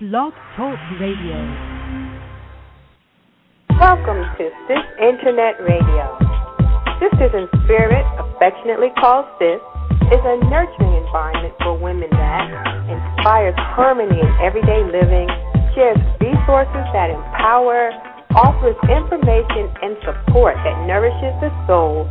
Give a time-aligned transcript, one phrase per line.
[0.00, 1.38] Blog Talk Radio.
[3.80, 6.18] Welcome to Sis Internet Radio.
[7.00, 9.58] Sisters in Spirit, affectionately called Sis,
[10.12, 12.46] is a nurturing environment for women that
[12.86, 15.28] inspires harmony in everyday living,
[15.74, 17.90] shares resources that empower,
[18.36, 22.04] offers information and support that nourishes the soul,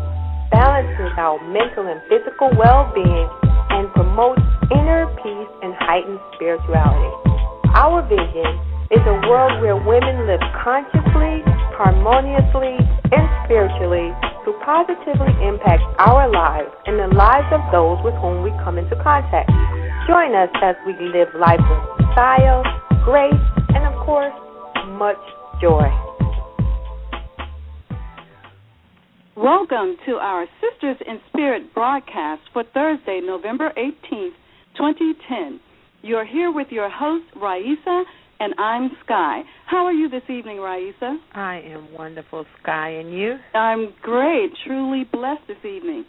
[0.51, 4.41] balances our mental and physical well being, and promotes
[4.71, 7.13] inner peace and heightened spirituality.
[7.75, 8.47] Our vision
[8.91, 11.43] is a world where women live consciously,
[11.75, 12.79] harmoniously,
[13.11, 14.15] and spiritually
[14.47, 18.95] to positively impact our lives and the lives of those with whom we come into
[19.03, 19.51] contact.
[20.07, 22.63] Join us as we live life with style,
[23.03, 23.43] grace,
[23.75, 24.33] and of course,
[24.95, 25.19] much
[25.59, 26.16] joy.
[29.37, 34.33] Welcome to our Sisters in Spirit broadcast for Thursday, November 18th,
[34.75, 35.59] 2010.
[36.01, 38.03] You're here with your host, Raisa,
[38.39, 39.43] and I'm Sky.
[39.67, 41.19] How are you this evening, Raisa?
[41.35, 43.35] I am wonderful, Sky, and you?
[43.53, 46.05] I'm great, truly blessed this evening.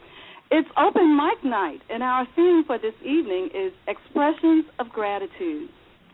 [0.51, 5.69] It's open mic night, and our theme for this evening is expressions of gratitude.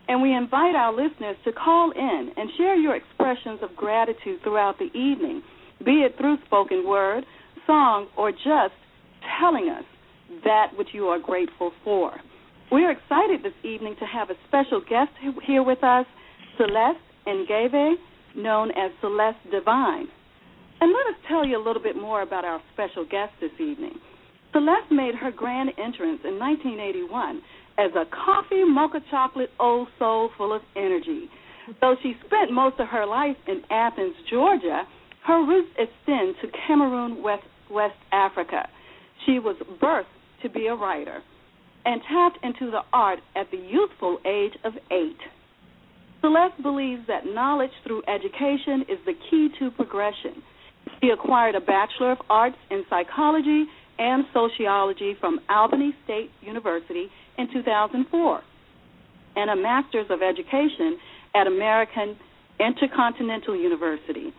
[0.08, 4.78] And we invite our listeners to call in and share your expressions of gratitude throughout
[4.80, 5.42] the evening,
[5.84, 7.24] be it through spoken word,
[7.66, 8.74] song, or just
[9.40, 9.84] telling us
[10.44, 12.12] that which you are grateful for.
[12.70, 15.10] We're excited this evening to have a special guest
[15.46, 16.06] here with us,
[16.58, 17.94] Celest Ngeve,
[18.34, 20.08] known as Celest Devine.
[20.80, 23.94] And let us tell you a little bit more about our special guest this evening.
[24.54, 27.42] Celest made her grand entrance in 1981
[27.78, 31.28] as a coffee mocha chocolate old soul full of energy.
[31.80, 34.82] Though she spent most of her life in Athens, Georgia,
[35.24, 38.68] her roots extend to Cameroon, West, West Africa.
[39.24, 40.04] She was birthed
[40.42, 41.22] to be a writer
[41.86, 45.18] and tapped into the art at the youthful age of eight.
[46.22, 50.42] Celest believes that knowledge through education is the key to progression.
[51.00, 53.64] She acquired a Bachelor of Arts in Psychology
[53.98, 57.08] and Sociology from Albany State University
[57.38, 58.42] in 2004
[59.36, 60.98] and a Master's of Education
[61.34, 62.16] at American
[62.60, 64.32] Intercontinental University.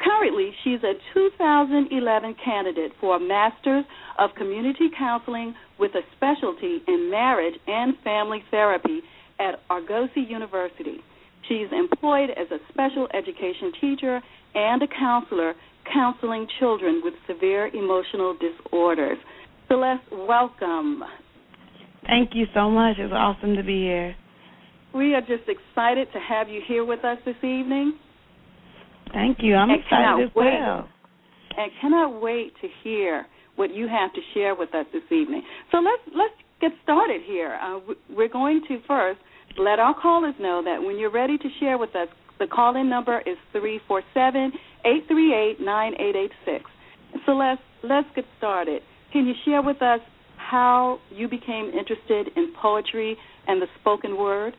[0.00, 3.84] Currently, she's a 2011 candidate for a Master's
[4.18, 9.00] of Community Counseling with a specialty in marriage and family therapy
[9.38, 10.98] at Argosy University.
[11.48, 14.20] She's employed as a special education teacher
[14.54, 15.54] and a counselor
[15.92, 19.18] counseling children with severe emotional disorders.
[19.70, 21.02] Celest, welcome.
[22.06, 22.96] Thank you so much.
[22.98, 24.14] It's awesome to be here.
[24.94, 27.98] We are just excited to have you here with us this evening.
[29.14, 29.54] Thank you.
[29.54, 30.88] I'm and excited as well.
[31.56, 33.26] And cannot wait to hear
[33.56, 35.42] what you have to share with us this evening.
[35.70, 37.58] So let's let's get started here.
[37.62, 37.78] Uh,
[38.10, 39.20] we're going to first
[39.56, 42.08] let our callers know that when you're ready to share with us,
[42.40, 44.52] the call-in number is three four seven
[44.84, 46.64] eight three eight nine eight eight six.
[47.24, 48.82] So let's let's get started.
[49.12, 50.00] Can you share with us
[50.36, 53.16] how you became interested in poetry
[53.46, 54.56] and the spoken word?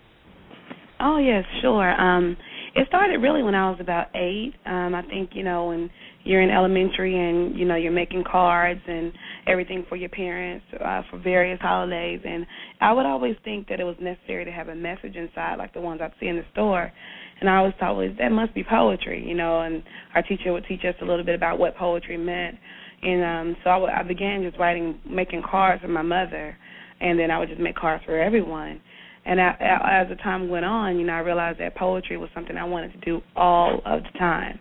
[1.02, 1.92] Oh yes, sure.
[2.00, 2.38] Um,
[2.76, 4.54] it started really when I was about eight.
[4.66, 5.90] Um, I think you know when
[6.26, 9.14] you're in elementary and you know you're making cards and
[9.48, 12.46] everything for your parents uh, for various holidays, and
[12.82, 15.80] I would always think that it was necessary to have a message inside, like the
[15.80, 16.92] ones I'd see in the store.
[17.40, 19.62] And I always thought, well, that must be poetry, you know.
[19.62, 19.84] And
[20.14, 22.58] our teacher would teach us a little bit about what poetry meant,
[23.02, 26.58] and um, so I, w- I began just writing, making cards for my mother,
[27.00, 28.82] and then I would just make cards for everyone
[29.26, 32.64] and as the time went on, you know, I realized that poetry was something I
[32.64, 34.60] wanted to do all of the time.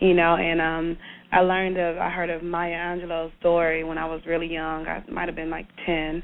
[0.00, 0.96] You know, and um
[1.32, 4.86] I learned of I heard of Maya Angelou's story when I was really young.
[4.86, 6.22] I might have been like 10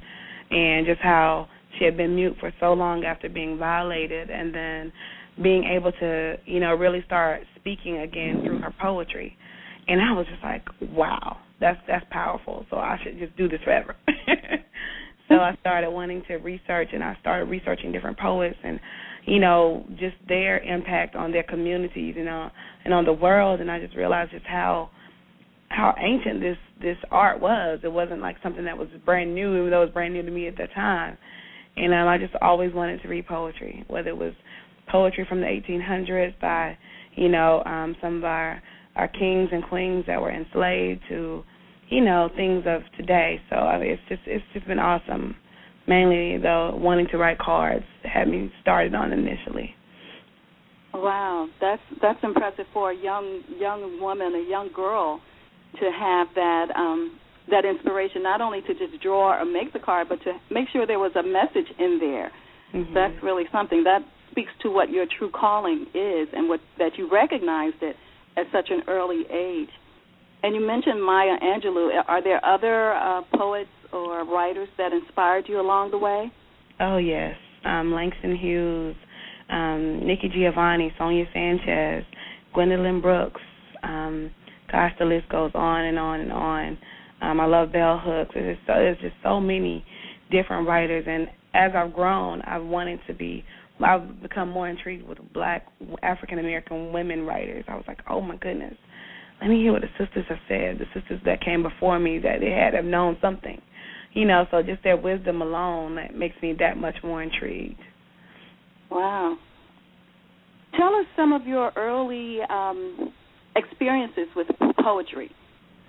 [0.51, 1.49] and just how
[1.79, 4.93] she had been mute for so long after being violated and then
[5.43, 9.37] being able to, you know, really start speaking again through her poetry.
[9.89, 12.65] And I was just like, wow, that's that's powerful.
[12.71, 13.97] So I should just do this forever.
[15.33, 18.79] So I started wanting to research, and I started researching different poets and,
[19.25, 22.51] you know, just their impact on their communities, you know,
[22.85, 23.61] and on the world.
[23.61, 24.91] And I just realized just how
[25.69, 27.81] how ancient this this art was.
[27.83, 30.31] It wasn't like something that was brand new, even though it was brand new to
[30.31, 31.17] me at the time.
[31.77, 34.35] And um, I just always wanted to read poetry, whether it was
[34.89, 36.77] poetry from the 1800s by,
[37.15, 38.63] you know, um, some of our
[38.97, 41.43] our kings and queens that were enslaved to
[41.93, 43.41] you know things of today.
[43.51, 45.37] So I mean, it's just it's just been awesome.
[45.87, 49.75] Mainly though, wanting to write cards had me started on initially.
[50.95, 55.21] Wow, that's that's impressive for a young young woman, a young girl,
[55.81, 57.19] to have that um,
[57.51, 58.23] that inspiration.
[58.23, 61.13] Not only to just draw or make the card, but to make sure there was
[61.17, 62.33] a message in there.
[62.75, 62.95] Mm-hmm.
[62.95, 64.01] That's really something that
[64.31, 67.97] speaks to what your true calling is and what that you recognized it
[68.37, 69.69] at such an early age.
[70.43, 71.91] And you mentioned Maya Angelou.
[72.09, 76.33] Are there other uh, poets or writers that inspired you along the way?
[76.81, 78.97] Oh yes, um, Langston Hughes,
[79.51, 82.05] um, Nikki Giovanni, Sonia Sanchez,
[82.55, 83.41] Gwendolyn Brooks.
[83.85, 84.33] Um,
[84.71, 86.79] gosh, the list goes on and on and on.
[87.21, 88.33] Um, I love bell hooks.
[88.35, 89.85] There's just, so, there's just so many
[90.31, 93.45] different writers, and as I've grown, I've wanted to be.
[93.81, 95.67] I've become more intrigued with Black
[96.03, 97.65] African American women writers.
[97.69, 98.75] I was like, oh my goodness,
[99.43, 100.79] let me hear what the sisters have said.
[100.79, 103.61] The sisters that came before me that they had have known something,
[104.13, 104.47] you know.
[104.53, 107.81] So just their wisdom alone that makes me that much more intrigued.
[108.89, 109.37] Wow.
[110.77, 113.13] Tell us some of your early um,
[113.57, 114.47] experiences with
[114.81, 115.33] poetry.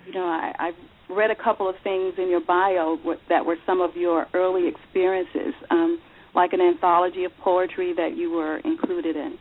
[0.06, 2.98] You know, I, I've read a couple of things in your bio
[3.28, 6.00] that were some of your early experiences, um,
[6.34, 9.38] like an anthology of poetry that you were included in.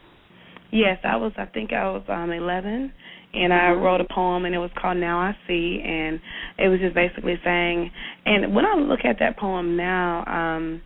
[0.72, 1.32] Yes, I was.
[1.38, 2.92] I think I was um 11,
[3.34, 3.82] and I mm-hmm.
[3.82, 6.20] wrote a poem, and it was called "Now I See," and
[6.58, 7.92] it was just basically saying.
[8.26, 10.82] And when I look at that poem now, um,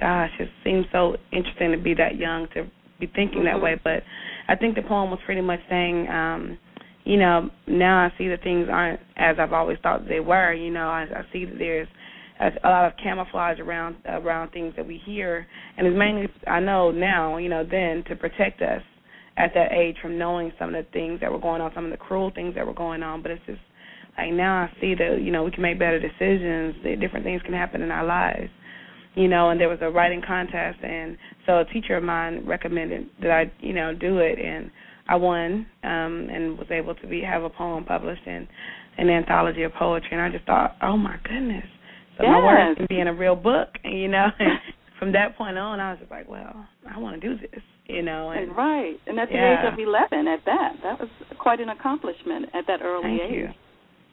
[0.00, 2.64] gosh, it seems so interesting to be that young to
[3.00, 3.46] be thinking mm-hmm.
[3.46, 3.80] that way.
[3.82, 4.02] But
[4.48, 6.08] I think the poem was pretty much saying.
[6.08, 6.58] um
[7.04, 10.52] you know, now I see that things aren't as I've always thought they were.
[10.52, 11.88] You know, I, I see that there's
[12.38, 15.46] a, a lot of camouflage around around things that we hear,
[15.78, 18.82] and it's mainly I know now, you know, then to protect us
[19.38, 21.90] at that age from knowing some of the things that were going on, some of
[21.90, 23.22] the cruel things that were going on.
[23.22, 23.60] But it's just
[24.16, 26.74] like now I see that you know we can make better decisions.
[26.84, 28.50] That different things can happen in our lives.
[29.14, 33.08] You know, and there was a writing contest, and so a teacher of mine recommended
[33.20, 34.70] that I, you know, do it, and
[35.08, 38.46] I won um, and was able to be have a poem published in
[38.98, 40.10] an anthology of poetry.
[40.12, 41.64] And I just thought, oh my goodness,
[42.18, 42.32] so yes.
[42.32, 43.68] my words can be in a real book.
[43.84, 44.58] And, you know, and
[44.98, 47.62] from that point on, I was just like, well, I want to do this.
[47.88, 49.66] You know, and right, and at the yeah.
[49.66, 51.08] age of eleven, at that, that was
[51.38, 53.20] quite an accomplishment at that early age.
[53.20, 53.38] Thank age.
[53.38, 53.48] You.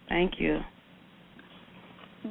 [0.08, 0.60] Thank you.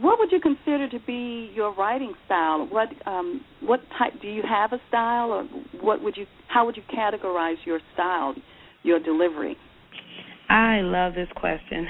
[0.00, 2.66] What would you consider to be your writing style?
[2.70, 5.44] What um, what type do you have a style, or
[5.82, 6.24] what would you?
[6.48, 8.34] How would you categorize your style?
[8.84, 9.56] your delivery?
[10.48, 11.88] I love this question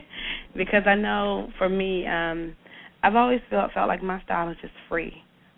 [0.56, 2.54] because I know for me, um,
[3.02, 5.12] I've always felt felt like my style is just free.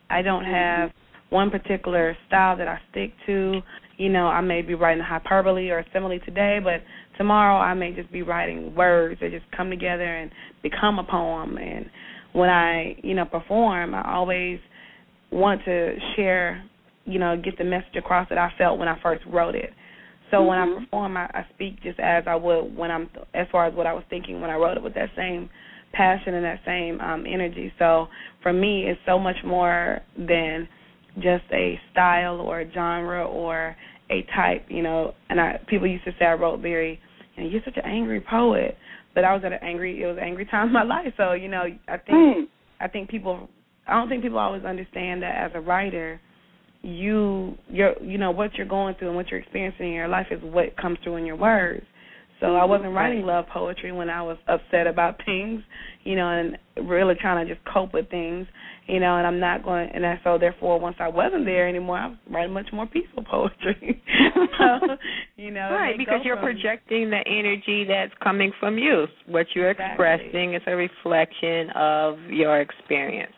[0.09, 0.97] I don't mm-hmm.
[1.31, 3.61] One particular style that I stick to.
[3.97, 6.83] You know, I may be writing a hyperbole or a simile today, but
[7.17, 10.31] tomorrow I may just be writing words that just come together and
[10.63, 11.57] become a poem.
[11.57, 11.87] And
[12.33, 14.59] when I, you know, perform, I always
[15.33, 16.63] want to share,
[17.05, 19.71] you know, get the message across that I felt when I first wrote it.
[20.31, 20.47] So mm-hmm.
[20.47, 23.75] when I perform, I, I speak just as I would when I'm, as far as
[23.75, 25.49] what I was thinking when I wrote it, with that same
[25.93, 27.73] passion and that same um, energy.
[27.79, 28.09] So
[28.43, 30.69] for me, it's so much more than
[31.17, 33.77] just a style or a genre or
[34.11, 34.67] a type.
[34.69, 37.01] You know, and I people used to say I wrote very,
[37.37, 38.77] you know, you're such an angry poet,
[39.15, 41.13] but I was at an angry, it was an angry time in my life.
[41.17, 42.43] So you know, I think mm.
[42.81, 43.49] I think people,
[43.87, 46.21] I don't think people always understand that as a writer
[46.83, 50.27] you your you know what you're going through and what you're experiencing in your life
[50.31, 51.85] is what comes through in your words.
[52.41, 55.63] So I wasn't writing love poetry when I was upset about things,
[56.05, 58.47] you know, and really trying to just cope with things,
[58.87, 61.99] you know, and I'm not going and I, so therefore once I wasn't there anymore,
[61.99, 64.03] I was writing much more peaceful poetry.
[64.59, 64.97] so,
[65.37, 69.07] you know, right because you're from, projecting the energy that's coming from you.
[69.27, 70.05] What you're exactly.
[70.17, 73.33] expressing is a reflection of your experience.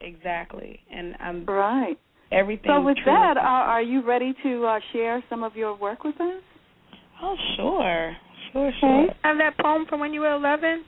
[0.00, 1.98] Exactly, and I'm right
[2.32, 2.70] everything.
[2.70, 6.20] So with that, are, are you ready to uh, share some of your work with
[6.20, 6.42] us?
[7.22, 8.16] Oh, sure,
[8.52, 9.04] sure, sure.
[9.04, 9.16] Okay.
[9.22, 10.84] Have that poem from when you were eleven?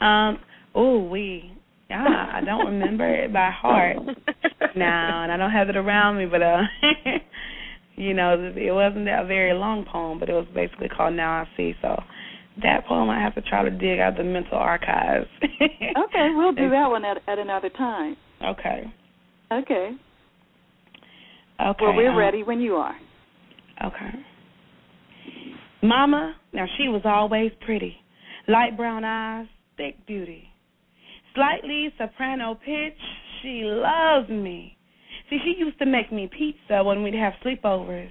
[0.00, 0.38] Um.
[0.74, 1.52] Oh, we.
[1.90, 3.96] Ah, I don't remember it by heart
[4.76, 6.26] now, and I don't have it around me.
[6.26, 6.62] But uh,
[7.96, 11.48] you know, it wasn't a very long poem, but it was basically called "Now I
[11.56, 12.02] See." So
[12.62, 15.26] that poem, I have to try to dig out the mental archives.
[15.42, 18.16] okay, we'll do that one at, at another time.
[18.42, 18.92] Okay.
[19.52, 19.90] Okay.
[21.60, 21.84] Okay.
[21.84, 22.96] Well, we're um, ready when you are.
[23.84, 24.10] Okay.
[25.84, 27.94] Mama, now she was always pretty.
[28.48, 30.48] Light brown eyes, thick beauty.
[31.34, 32.96] Slightly soprano pitch,
[33.42, 34.78] she loves me.
[35.28, 38.08] See, she used to make me pizza when we'd have sleepovers.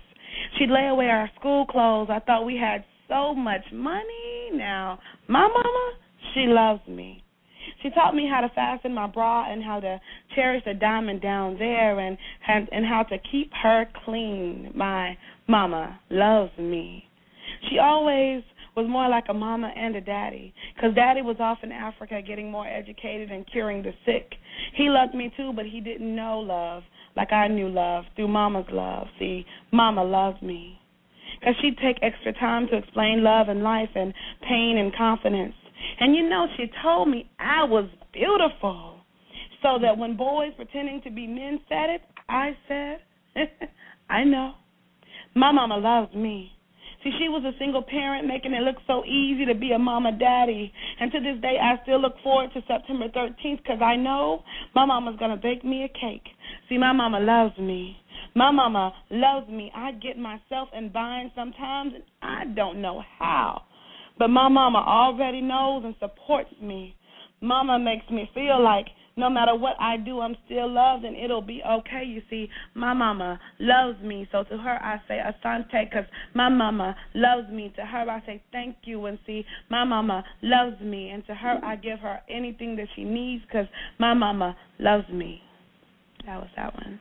[0.60, 2.10] She'd lay away our school clothes.
[2.12, 4.51] I thought we had so much money.
[4.53, 5.94] Now, my mama,
[6.36, 7.24] she loves me.
[7.82, 10.00] She taught me how to fasten my bra and how to
[10.36, 14.72] cherish the diamond down there and and how to keep her clean.
[14.75, 17.10] My mama loves me.
[17.70, 18.43] She always
[18.75, 22.50] was more like a mama and a daddy because daddy was off in Africa getting
[22.50, 24.34] more educated and curing the sick.
[24.75, 26.84] He loved me too, but he didn't know love
[27.15, 29.08] like I knew love through Mama's love.
[29.20, 30.79] See, Mama loved me.
[31.39, 34.13] Because she'd take extra time to explain love and life and
[34.48, 35.53] pain and confidence.
[36.00, 38.98] And you know, she told me I was beautiful.
[39.62, 43.00] So that when boys pretending to be men said it, I said,
[44.10, 44.53] I know.
[45.36, 46.52] My mama loves me.
[47.03, 50.13] See, she was a single parent, making it look so easy to be a mama
[50.13, 50.72] daddy.
[51.00, 54.43] And to this day, I still look forward to September 13th because I know
[54.74, 56.24] my mama's going to bake me a cake.
[56.69, 57.98] See, my mama loves me.
[58.36, 59.69] My mama loves me.
[59.75, 63.63] I get myself in binds sometimes, and I don't know how.
[64.17, 66.95] But my mama already knows and supports me.
[67.41, 71.41] Mama makes me feel like no matter what I do, I'm still loved and it'll
[71.41, 72.03] be okay.
[72.05, 74.27] You see, my mama loves me.
[74.32, 77.72] So to her, I say asante because my mama loves me.
[77.75, 79.05] To her, I say thank you.
[79.05, 81.10] And see, my mama loves me.
[81.10, 83.67] And to her, I give her anything that she needs because
[84.00, 85.41] my mama loves me.
[86.25, 87.00] That was that one.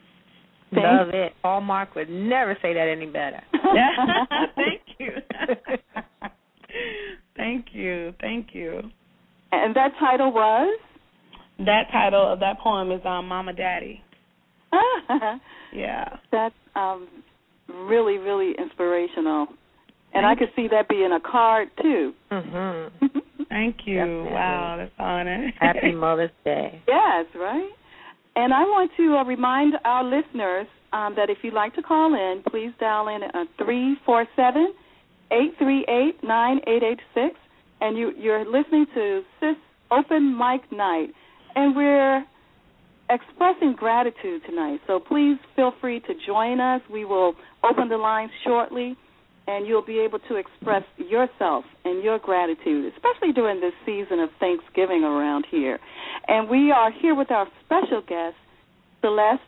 [0.72, 1.32] Love it.
[1.42, 3.42] Hallmark would never say that any better.
[4.56, 5.10] thank you.
[7.36, 8.14] thank you.
[8.20, 8.80] Thank you.
[9.52, 10.78] And that title was?
[11.58, 14.02] That title of that poem is um, Mama Daddy.
[15.72, 16.16] yeah.
[16.30, 17.08] That's um,
[17.68, 19.48] really, really inspirational.
[20.14, 22.12] And I could see that being a card too.
[22.30, 22.90] Mhm.
[23.48, 23.96] Thank you.
[23.96, 24.32] Definitely.
[24.32, 25.52] Wow, that's honor.
[25.58, 26.82] Happy Mother's Day.
[26.88, 27.70] Yes, right.
[28.34, 32.14] And I want to uh, remind our listeners um, that if you'd like to call
[32.14, 34.72] in, please dial in at three four seven
[35.30, 37.34] eight three eight nine eight eight six,
[37.80, 39.56] and you you're listening to Sis
[39.90, 41.10] Open Mic Night,
[41.54, 42.24] and we're
[43.10, 44.80] expressing gratitude tonight.
[44.86, 46.80] So please feel free to join us.
[46.90, 48.96] We will open the lines shortly,
[49.46, 54.30] and you'll be able to express yourself and your gratitude, especially during this season of
[54.40, 55.78] Thanksgiving around here.
[56.28, 58.36] And we are here with our special guest,
[59.02, 59.40] Celest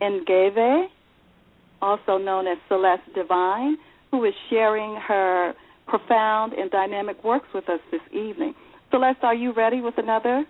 [0.00, 0.86] Ngeve,
[1.82, 3.76] also known as Celest Devine,
[4.10, 5.54] who is sharing her
[5.86, 8.54] profound and dynamic works with us this evening.
[8.92, 10.44] Celest, are you ready with another?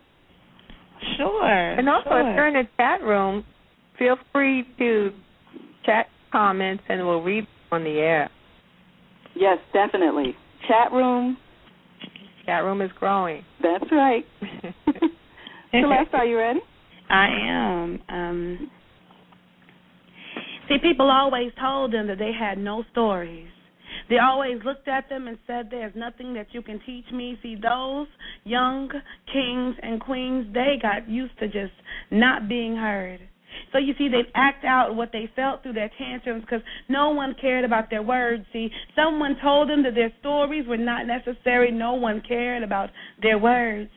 [1.16, 1.72] Sure.
[1.72, 2.30] And also, sure.
[2.30, 3.44] if you're in the chat room,
[3.98, 5.10] feel free to
[5.84, 8.30] chat comments and we'll read them on the air.
[9.34, 10.34] Yes, definitely.
[10.68, 11.36] Chat room,
[12.46, 13.44] Chat room is growing.
[13.62, 14.24] that's right.
[15.74, 16.60] Celest, are you ready?
[17.10, 18.02] I am.
[18.08, 18.70] Um
[20.68, 23.48] See, people always told them that they had no stories.
[24.08, 27.38] They always looked at them and said, There's nothing that you can teach me.
[27.42, 28.06] See, those
[28.44, 28.88] young
[29.32, 31.72] kings and queens, they got used to just
[32.10, 33.20] not being heard.
[33.72, 37.34] So you see, they'd act out what they felt through their tantrums because no one
[37.40, 38.44] cared about their words.
[38.52, 41.70] See, someone told them that their stories were not necessary.
[41.70, 42.90] No one cared about
[43.22, 43.90] their words.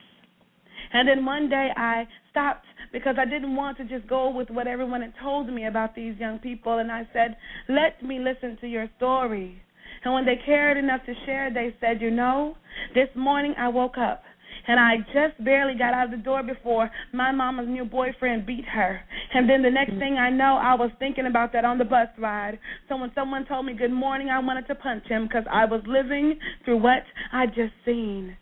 [0.91, 4.65] And then one day I stopped because I didn't want to just go with what
[4.65, 6.79] everyone had told me about these young people.
[6.79, 7.37] And I said,
[7.67, 9.61] let me listen to your story.
[10.03, 12.55] And when they cared enough to share, they said, you know,
[12.93, 14.23] this morning I woke up
[14.67, 18.65] and I just barely got out of the door before my mama's new boyfriend beat
[18.65, 19.01] her.
[19.33, 22.07] And then the next thing I know, I was thinking about that on the bus
[22.17, 22.59] ride.
[22.87, 25.81] So when someone told me good morning, I wanted to punch him because I was
[25.87, 27.03] living through what
[27.33, 28.37] I just seen.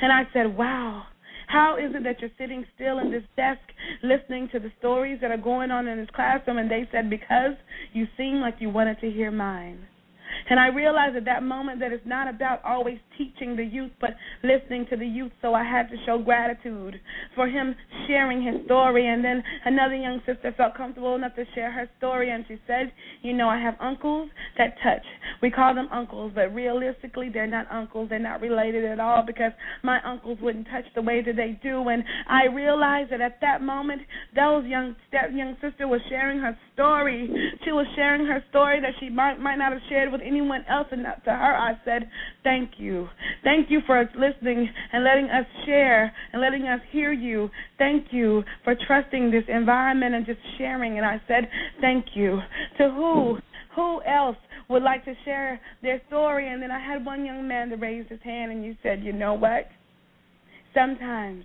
[0.00, 1.04] And I said, wow.
[1.48, 3.60] How is it that you're sitting still in this desk
[4.02, 6.56] listening to the stories that are going on in this classroom?
[6.56, 7.52] And they said, Because
[7.92, 9.86] you seem like you wanted to hear mine.
[10.50, 14.10] And I realized at that moment that it's not about always teaching the youth, but
[14.42, 15.32] listening to the youth.
[15.40, 17.00] So I had to show gratitude
[17.34, 17.74] for him
[18.06, 19.06] sharing his story.
[19.08, 22.92] And then another young sister felt comfortable enough to share her story, and she said,
[23.22, 25.04] You know, I have uncles that touch.
[25.40, 28.08] We call them uncles, but realistically, they're not uncles.
[28.08, 31.88] They're not related at all because my uncles wouldn't touch the way that they do.
[31.88, 34.02] And I realized that at that moment,
[34.34, 37.30] those young that young sister was sharing her story.
[37.64, 40.88] She was sharing her story that she might might not have shared with anyone else.
[40.90, 42.10] And to her, I said,
[42.42, 43.08] "Thank you,
[43.44, 47.50] thank you for listening and letting us share and letting us hear you.
[47.78, 51.48] Thank you for trusting this environment and just sharing." And I said,
[51.80, 52.40] "Thank you."
[52.78, 53.38] To who?
[53.76, 54.36] Who else
[54.68, 56.48] would like to share their story?
[56.48, 59.12] And then I had one young man that raised his hand, and you said, "You
[59.12, 59.70] know what?
[60.74, 61.44] Sometimes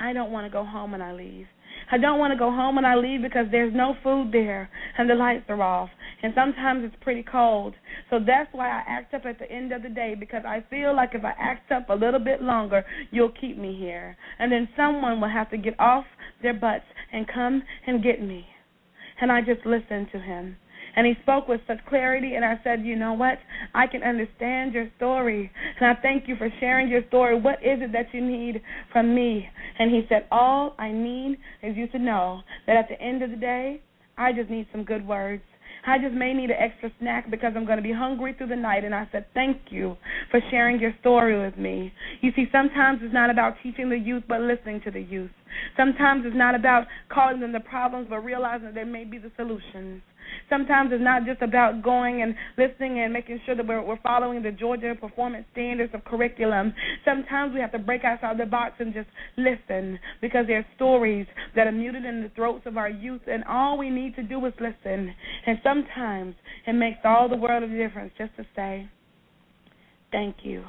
[0.00, 1.46] I don't want to go home when I leave."
[1.90, 5.08] I don't want to go home when I leave because there's no food there and
[5.08, 5.90] the lights are off.
[6.22, 7.74] And sometimes it's pretty cold.
[8.10, 10.94] So that's why I act up at the end of the day because I feel
[10.94, 14.16] like if I act up a little bit longer, you'll keep me here.
[14.38, 16.04] And then someone will have to get off
[16.42, 18.46] their butts and come and get me.
[19.20, 20.56] And I just listened to him.
[20.96, 23.38] And he spoke with such clarity, and I said, You know what?
[23.74, 25.50] I can understand your story.
[25.78, 27.38] And I thank you for sharing your story.
[27.38, 28.62] What is it that you need
[28.92, 29.46] from me?
[29.78, 33.30] And he said, All I need is you to know that at the end of
[33.30, 33.82] the day,
[34.16, 35.42] I just need some good words.
[35.86, 38.56] I just may need an extra snack because I'm going to be hungry through the
[38.56, 38.84] night.
[38.84, 39.96] And I said, Thank you
[40.30, 41.92] for sharing your story with me.
[42.22, 45.30] You see, sometimes it's not about teaching the youth, but listening to the youth.
[45.76, 49.30] Sometimes it's not about calling them the problems, but realizing that they may be the
[49.36, 50.02] solutions.
[50.48, 54.42] Sometimes it's not just about going and listening and making sure that we're, we're following
[54.42, 56.72] the Georgia performance standards of curriculum.
[57.04, 61.26] Sometimes we have to break outside the box and just listen because there are stories
[61.54, 64.44] that are muted in the throats of our youth, and all we need to do
[64.46, 65.14] is listen.
[65.46, 66.34] And sometimes
[66.66, 68.88] it makes all the world of difference just to say,
[70.12, 70.64] Thank you.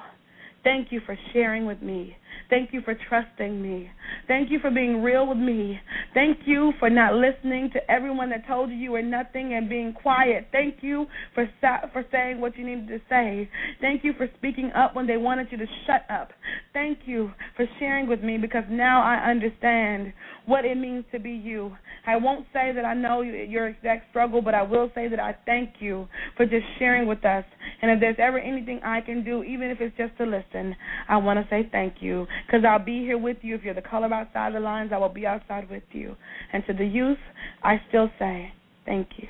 [0.64, 2.18] Thank you for sharing with me.
[2.50, 3.90] Thank you for trusting me.
[4.28, 5.80] Thank you for being real with me.
[6.14, 9.94] Thank you for not listening to everyone that told you you were nothing and being
[9.94, 10.48] quiet.
[10.52, 11.50] Thank you for
[11.94, 13.50] for saying what you needed to say.
[13.82, 16.30] Thank you for speaking up when they wanted you to shut up.
[16.74, 20.14] Thank you for sharing with me because now I understand
[20.46, 21.76] what it means to be you.
[22.06, 25.36] I won't say that I know your exact struggle, but I will say that I
[25.46, 27.44] thank you for just sharing with us.
[27.82, 30.76] And if there's ever anything I can do, even if it's just to listen,
[31.10, 33.56] I want to say thank you because I'll be here with you.
[33.56, 36.16] If you're the color outside the lines, I will be outside with you.
[36.54, 37.18] And to the youth,
[37.64, 38.52] I still say
[38.86, 39.28] thank you.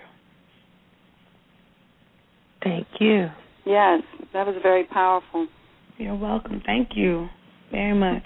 [2.63, 3.27] Thank you.
[3.65, 4.01] Yes,
[4.33, 5.47] that was very powerful.
[5.97, 6.61] You're welcome.
[6.65, 7.27] Thank you
[7.71, 8.23] very much.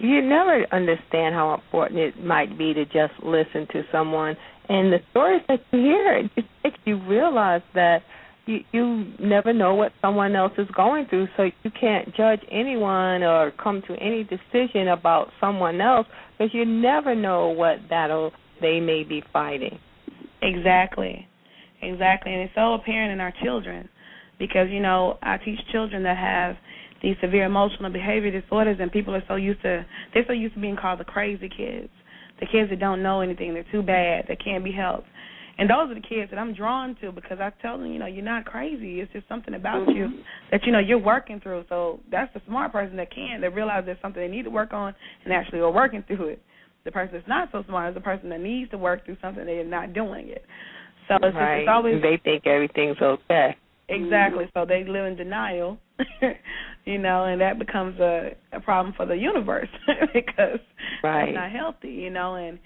[0.00, 4.36] You never understand how important it might be to just listen to someone,
[4.68, 8.02] and the stories that you hear it just makes you realize that
[8.46, 13.22] you you never know what someone else is going through, so you can't judge anyone
[13.22, 16.06] or come to any decision about someone else
[16.36, 19.78] because you never know what battle they may be fighting.
[20.42, 21.28] Exactly,
[21.82, 23.88] exactly, and it's so apparent in our children
[24.38, 26.56] because you know I teach children that have
[27.02, 29.84] these severe emotional behavior disorders, and people are so used to
[30.14, 31.90] they're so used to being called the crazy kids,
[32.40, 35.06] the kids that don't know anything, they're too bad, they can't be helped.
[35.58, 38.06] And those are the kids that I'm drawn to because I tell them, you know,
[38.06, 39.00] you're not crazy.
[39.00, 39.96] It's just something about mm-hmm.
[39.96, 41.64] you that you know you're working through.
[41.68, 44.72] So that's the smart person that can that realize there's something they need to work
[44.72, 46.42] on and actually are working through it.
[46.84, 49.44] The person that's not so smart is the person that needs to work through something
[49.44, 50.44] they're not doing it.
[51.08, 51.58] So it's, right.
[51.58, 53.56] just, it's always they think everything's okay.
[53.88, 54.46] Exactly.
[54.54, 55.78] So they live in denial,
[56.84, 59.68] you know, and that becomes a a problem for the universe
[60.14, 60.60] because
[61.04, 61.28] right.
[61.28, 62.58] it's not healthy, you know, and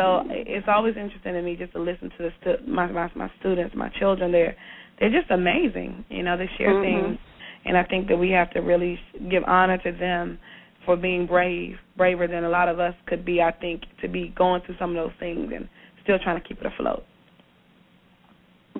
[0.00, 3.30] so it's always interesting to me just to listen to the stu- my, my my
[3.38, 4.32] students, my children.
[4.32, 4.56] They're
[4.98, 6.38] they're just amazing, you know.
[6.38, 7.06] They share mm-hmm.
[7.08, 7.18] things,
[7.66, 8.98] and I think that we have to really
[9.30, 10.38] give honor to them
[10.86, 13.42] for being brave, braver than a lot of us could be.
[13.42, 15.68] I think to be going through some of those things and
[16.02, 17.04] still trying to keep it afloat.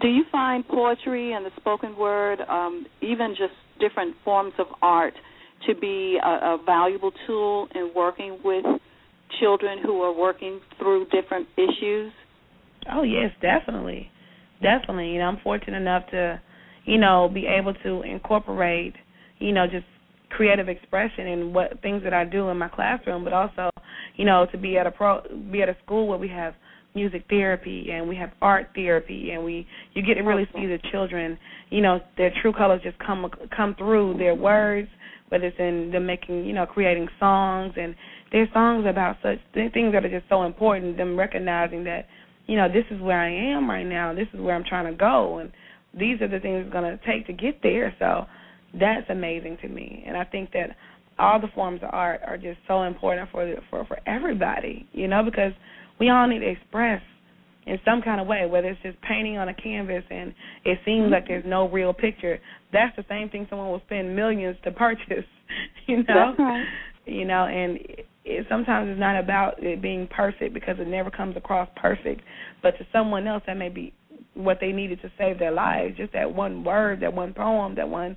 [0.01, 5.13] Do you find poetry and the spoken word, um, even just different forms of art,
[5.67, 8.65] to be a, a valuable tool in working with
[9.41, 12.13] children who are working through different issues?
[12.93, 14.11] Oh yes, definitely,
[14.63, 15.11] definitely.
[15.11, 16.41] You know, I'm fortunate enough to,
[16.85, 18.95] you know, be able to incorporate,
[19.39, 19.87] you know, just
[20.31, 23.71] creative expression in what things that I do in my classroom, but also,
[24.17, 26.55] you know, to be at a pro, be at a school where we have
[26.95, 30.79] music therapy and we have art therapy and we you get to really see the
[30.91, 31.39] children
[31.71, 34.89] you know their true colors just come come through their words
[35.29, 37.95] whether it's in them making you know creating songs and
[38.33, 42.07] their songs about such things that are just so important them recognizing that
[42.47, 44.97] you know this is where I am right now this is where I'm trying to
[44.97, 45.53] go and
[45.93, 48.27] these are the things it's going to take to get there so
[48.79, 50.77] that's amazing to me and I think that
[51.19, 55.23] all the forms of art are just so important for for for everybody you know
[55.25, 55.53] because
[55.99, 57.03] we all need to express
[57.67, 61.11] in some kind of way, whether it's just painting on a canvas and it seems
[61.11, 62.41] like there's no real picture.
[62.73, 65.27] That's the same thing someone will spend millions to purchase,
[65.87, 66.35] you know.
[66.37, 66.65] That's right.
[67.07, 67.79] You know, and
[68.25, 72.23] it, sometimes it's not about it being perfect because it never comes across perfect,
[72.63, 73.93] but to someone else that may be
[74.35, 77.89] what they needed to save their lives, just that one word, that one poem, that
[77.89, 78.17] one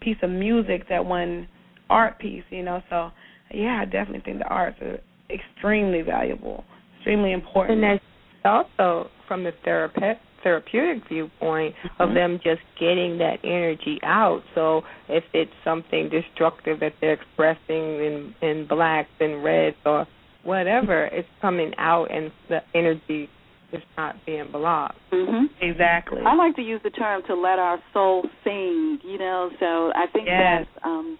[0.00, 1.46] piece of music, that one
[1.90, 2.82] art piece, you know.
[2.88, 3.10] So,
[3.52, 4.98] yeah, I definitely think the arts are
[5.30, 6.64] extremely valuable
[7.02, 7.82] extremely important.
[7.82, 8.00] And
[8.44, 12.02] that's also from the therapeutic therapeutic viewpoint mm-hmm.
[12.02, 14.42] of them just getting that energy out.
[14.54, 20.06] So if it's something destructive that they're expressing in in blacks and reds or
[20.44, 23.28] whatever, it's coming out and the energy
[23.72, 24.98] is not being blocked.
[25.12, 25.46] Mm-hmm.
[25.62, 26.20] Exactly.
[26.26, 28.98] I like to use the term to let our soul sing.
[29.04, 30.66] You know, so I think yes.
[30.66, 31.18] that's um,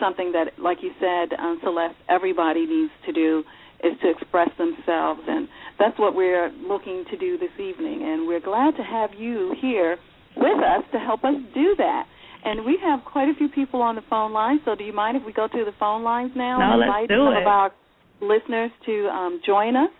[0.00, 3.44] something that, like you said, um, Celest, everybody needs to do
[3.84, 8.02] is to express themselves, and that's what we're looking to do this evening.
[8.02, 9.98] And we're glad to have you here
[10.36, 12.06] with us to help us do that.
[12.44, 15.16] And we have quite a few people on the phone line, so do you mind
[15.16, 17.40] if we go to the phone lines now no, and invite some it.
[17.40, 17.72] of our
[18.20, 19.90] listeners to um, join us?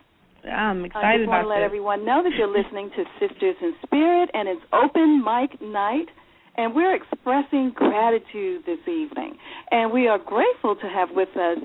[0.44, 1.66] I'm excited I just want to let this.
[1.66, 6.09] everyone know that you're listening to Sisters in Spirit, and it's open mic night,
[6.57, 9.38] and we're expressing gratitude this evening.
[9.70, 11.59] And we are grateful to have with us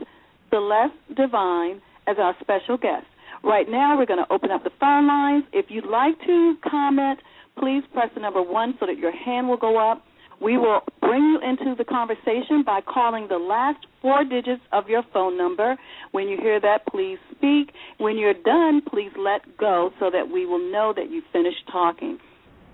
[0.51, 3.05] Celest Devine as our special guest.
[3.43, 5.43] Right now, we're going to open up the phone lines.
[5.53, 7.19] If you'd like to comment,
[7.57, 10.03] please press the number one so that your hand will go up.
[10.41, 15.03] We will bring you into the conversation by calling the last four digits of your
[15.13, 15.75] phone number.
[16.11, 17.73] When you hear that, please speak.
[17.97, 22.19] When you're done, please let go so that we will know that you finished talking.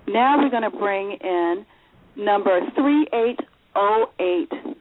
[0.06, 1.66] Now we're going to bring in
[2.16, 4.76] number 3808.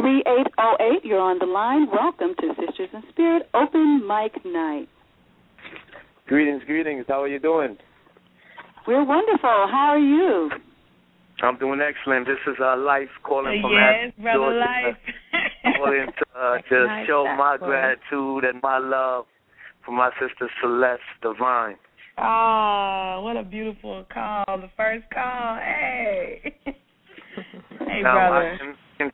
[0.00, 1.86] 3808, you're on the line.
[1.90, 4.88] Welcome to Sisters in Spirit Open Mic Night.
[6.26, 7.04] Greetings, greetings.
[7.08, 7.76] How are you doing?
[8.86, 9.40] We're wonderful.
[9.70, 10.50] How are you?
[11.42, 12.26] I'm doing excellent.
[12.26, 14.58] This is uh, Life calling from yes, Athens, brother Georgia.
[14.58, 14.96] life.
[15.76, 17.66] calling to, uh, to Nice show my boy.
[17.66, 19.24] gratitude and my love
[19.84, 21.76] for my sister Celest Devine.
[22.18, 24.44] oh, what a beautiful call!
[24.48, 25.56] The first call.
[25.56, 28.52] Hey, hey, now, brother.
[28.54, 29.10] I can, can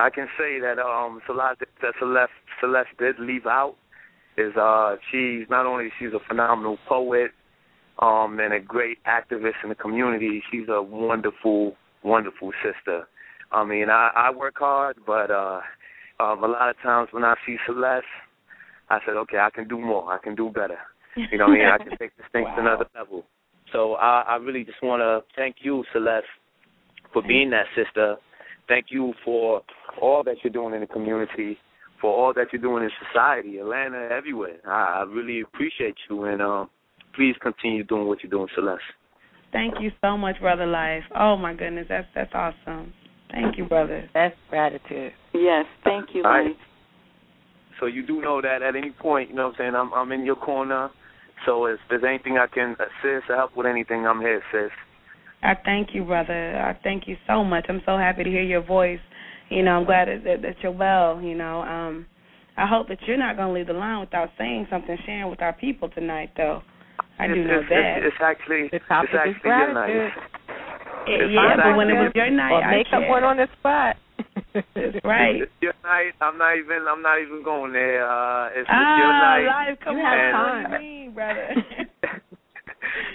[0.00, 2.28] I can say that um Celest that Celest
[2.62, 3.76] Celest did leave out
[4.36, 7.30] is uh she's not only she's a phenomenal poet
[7.98, 13.06] um and a great activist in the community, she's a wonderful, wonderful sister.
[13.52, 15.60] I mean I, I work hard but uh
[16.18, 18.02] um a lot of times when I see Celest
[18.88, 20.78] I said, Okay, I can do more, I can do better.
[21.16, 21.66] You know what I mean?
[21.66, 23.24] I can take this thing to another level.
[23.72, 26.22] So I, I really just wanna thank you, Celest,
[27.12, 28.16] for being that sister.
[28.70, 29.62] Thank you for
[30.00, 31.58] all that you're doing in the community,
[32.00, 34.58] for all that you're doing in society, Atlanta, everywhere.
[34.64, 36.70] I, I really appreciate you, and um,
[37.16, 38.78] please continue doing what you're doing, Celest.
[39.50, 41.02] Thank you so much, brother life.
[41.18, 42.92] Oh my goodness, that's that's awesome.
[43.32, 44.08] Thank you, brother.
[44.14, 45.14] That's gratitude.
[45.34, 46.46] Yes, thank you, All right.
[46.46, 46.56] Life.
[47.80, 50.12] So you do know that at any point, you know what I'm saying, I'm, I'm
[50.12, 50.90] in your corner.
[51.44, 54.70] So if there's anything I can assist or help with anything, I'm here, sis.
[55.42, 56.56] I thank you, brother.
[56.58, 57.66] I thank you so much.
[57.68, 59.00] I'm so happy to hear your voice.
[59.48, 61.20] You know, I'm glad that, that, that you're well.
[61.20, 62.06] You know, um,
[62.56, 65.40] I hope that you're not going to leave the line without saying something, sharing with
[65.42, 66.62] our people tonight, though.
[67.18, 67.96] I do it's, know it's, that.
[67.98, 69.88] It's, it's actually, The topic it's is actually your night.
[69.94, 70.10] Yeah,
[71.06, 73.48] it's yeah, but when it was your night, or I make up one on the
[73.58, 73.96] spot.
[74.52, 75.42] That's right.
[75.42, 76.12] It's your night.
[76.20, 76.84] I'm not even.
[76.88, 78.04] I'm not even going there.
[78.04, 79.46] Uh, it's, it's your Ah, night.
[79.46, 80.12] life, come You on.
[80.12, 80.80] have What time.
[80.82, 81.48] do brother?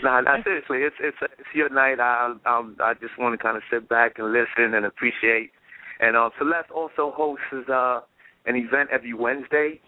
[0.06, 2.00] nah, nah, seriously, it's it's it's your night.
[2.00, 5.52] I I, I just want to kind of sit back and listen and appreciate.
[6.00, 8.02] And um, Celest also hosts uh,
[8.46, 9.82] an event every Wednesday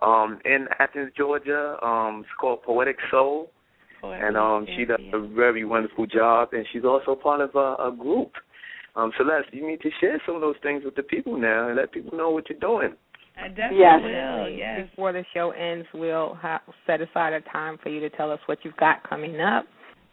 [0.00, 1.76] um, in Athens, Georgia.
[1.82, 3.50] Um, it's called Poetic Soul,
[4.02, 6.50] and um, she does a very wonderful job.
[6.52, 8.32] And she's also part of a, a group.
[8.96, 11.76] Um, Celest, you need to share some of those things with the people now and
[11.76, 12.94] let people know what you're doing.
[13.40, 14.02] I definitely Yes.
[14.02, 14.48] will.
[14.50, 14.88] Yes.
[14.90, 18.40] Before the show ends, we'll ha- set aside a time for you to tell us
[18.46, 19.64] what you've got coming up,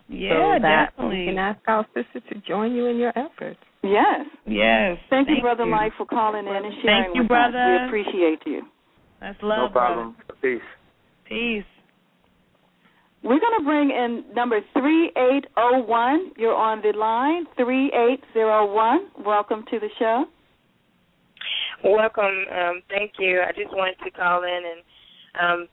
[0.07, 1.19] Yeah, so that definitely.
[1.21, 3.59] we can ask our sisters to join you in your efforts.
[3.81, 4.25] Yes.
[4.45, 4.97] Yes.
[5.09, 7.57] Thank, you, Brother Mike, for calling in and sharing Thank you, with brother.
[7.57, 7.81] us.
[7.81, 8.67] We appreciate you.
[9.19, 10.15] That's love, no problem.
[10.41, 10.61] Peace.
[11.25, 11.63] Peace.
[13.23, 16.33] We're going to bring in number 3801.
[16.37, 17.45] You're on the line.
[17.57, 19.07] 3801.
[19.25, 20.25] Welcome to the show.
[21.83, 22.45] Welcome.
[22.51, 23.41] Um, thank you.
[23.41, 24.81] I just wanted to call in and
[25.41, 25.67] um,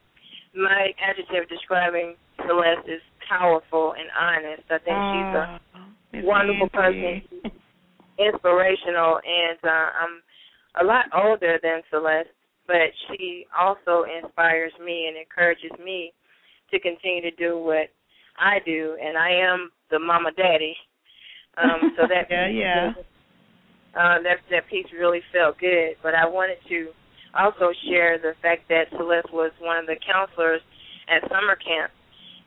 [0.55, 4.65] my adjective describing Celest is powerful and honest.
[4.71, 5.61] I think she's a
[6.15, 7.27] Oh, wonderful Nancy.
[7.43, 7.53] person.
[8.19, 10.23] inspirational, and uh, I'm
[10.81, 12.29] a lot older than Celest,
[12.67, 16.12] but she also inspires me and encourages me
[16.71, 17.88] to continue to do what
[18.38, 20.77] I do, and I am the mama daddy.
[21.57, 22.93] Um, so that yeah, yeah.
[23.94, 25.96] Uh, that that piece really felt good.
[26.02, 26.88] But I wanted to
[27.38, 30.61] also share the fact that Celest was one of the counselors
[31.09, 31.92] at summer camp,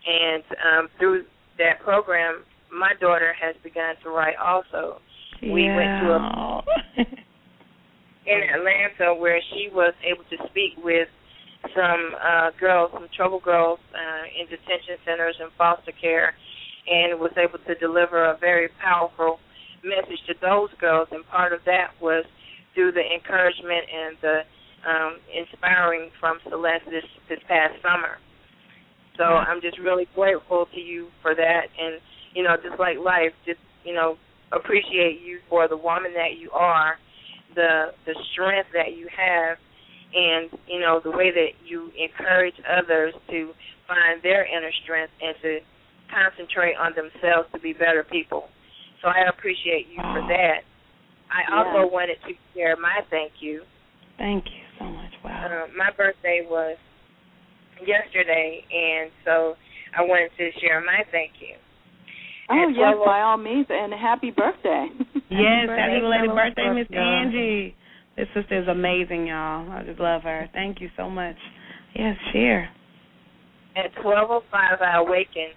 [0.08, 1.25] and um, through
[1.58, 4.99] that program, my daughter has begun to write also.
[5.41, 6.63] We went to a-
[8.25, 11.08] in Atlanta where she was able to speak with
[11.75, 16.34] some uh girls, some trouble girls uh in detention centers and foster care
[16.88, 19.39] and was able to deliver a very powerful
[19.86, 22.26] message to those girls and part of that was
[22.74, 24.38] through the encouragement and the
[24.89, 28.17] um inspiring from Celest this this past summer.
[29.17, 32.02] So I'm just really grateful to you for that and
[32.36, 34.17] you know, just like life, just, you know,
[34.52, 36.98] appreciate you for the woman that you are,
[37.56, 39.58] the the strength that you have
[40.13, 43.52] and you know the way that you encourage others to
[43.88, 45.60] find their inner strength and to
[46.12, 48.50] concentrate on themselves to be better people.
[49.06, 50.65] So I appreciate you for that.
[51.30, 53.62] I also wanted to share my thank you.
[54.18, 55.13] Thank you so much.
[55.24, 55.46] Wow.
[55.46, 56.76] Um, my birthday was
[57.86, 59.54] yesterday, and so
[59.96, 61.54] I wanted to share my thank you.
[62.50, 64.88] Oh yes, by all means, and happy birthday!
[65.30, 67.76] yes, happy belated birthday, Miss Angie.
[68.18, 69.70] This sister is amazing, y'all.
[69.70, 70.50] I just love her.
[70.52, 71.38] Thank you so much.
[71.94, 72.70] Yes, share.
[73.78, 75.54] At twelve oh five, I awakened.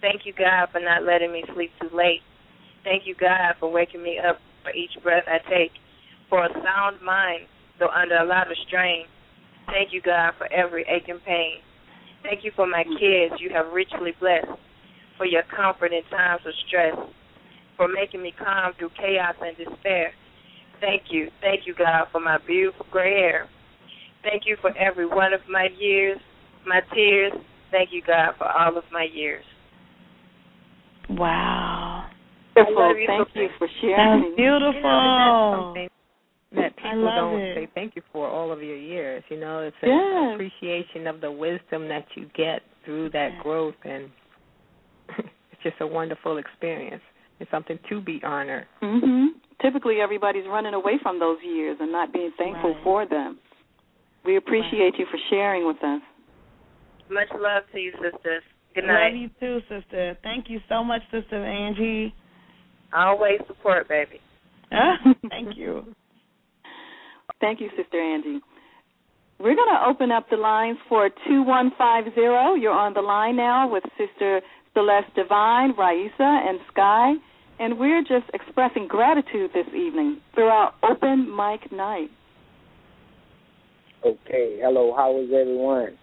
[0.00, 2.22] Thank you, God, for not letting me sleep too late.
[2.84, 5.72] Thank you, God, for waking me up for each breath I take,
[6.28, 7.46] for a sound mind,
[7.80, 9.06] though under a lot of strain.
[9.66, 11.56] Thank you, God, for every ache and pain.
[12.22, 14.48] Thank you for my kids you have richly blessed
[15.16, 16.96] for your comfort in times of stress,
[17.76, 20.12] for making me calm through chaos and despair.
[20.80, 21.30] Thank you.
[21.40, 23.48] Thank you, God, for my beautiful gray hair.
[24.22, 26.18] Thank you for every one of my years,
[26.66, 27.32] my tears.
[27.70, 29.44] Thank you, God, for all of my years.
[31.10, 31.93] Wow.
[32.54, 32.94] Beautiful.
[33.06, 34.22] Thank you for sharing.
[34.22, 35.74] That's beautiful.
[36.54, 37.54] that people don't it.
[37.56, 39.24] say thank you for all of your years.
[39.28, 40.34] You know, it's an Yes.
[40.34, 44.08] appreciation of the wisdom that you get through that growth, and
[45.18, 47.02] it's just a wonderful experience.
[47.40, 48.66] It's something to be honored.
[48.80, 49.30] Mhm.
[49.60, 52.82] Typically, everybody's running away from those years and not being thankful Right.
[52.84, 53.38] for them.
[54.24, 56.00] We appreciate you for sharing with us.
[57.10, 58.42] Much love to you, sisters.
[58.74, 59.12] Good night.
[59.12, 60.16] Love you too, sister.
[60.22, 62.14] Thank you so much, sister Angie.
[62.94, 64.20] Always support, baby.
[65.30, 65.94] Thank you.
[67.40, 68.40] Thank you, Sister Angie.
[69.38, 72.20] We're going to open up the lines for 2150.
[72.60, 74.40] You're on the line now with Sister
[74.76, 77.14] Celest Devine, Raisa, and Sky.
[77.58, 82.10] And we're just expressing gratitude this evening through our open mic night.
[84.04, 85.96] Okay, hello, how is everyone?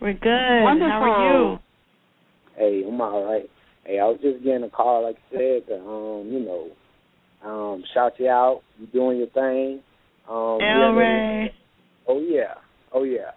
[0.00, 0.62] We're good.
[0.62, 0.90] Wonderful.
[0.90, 1.58] How are you?
[2.56, 3.48] Hey, I'm all right.
[3.84, 6.70] Hey, I was just getting a call, like I said, to, um, you know,
[7.44, 8.62] um, shout you out.
[8.78, 9.82] You doing your thing.
[10.28, 11.54] Um, El yeah, Ray.
[12.06, 12.54] Oh yeah,
[12.92, 13.32] oh yeah.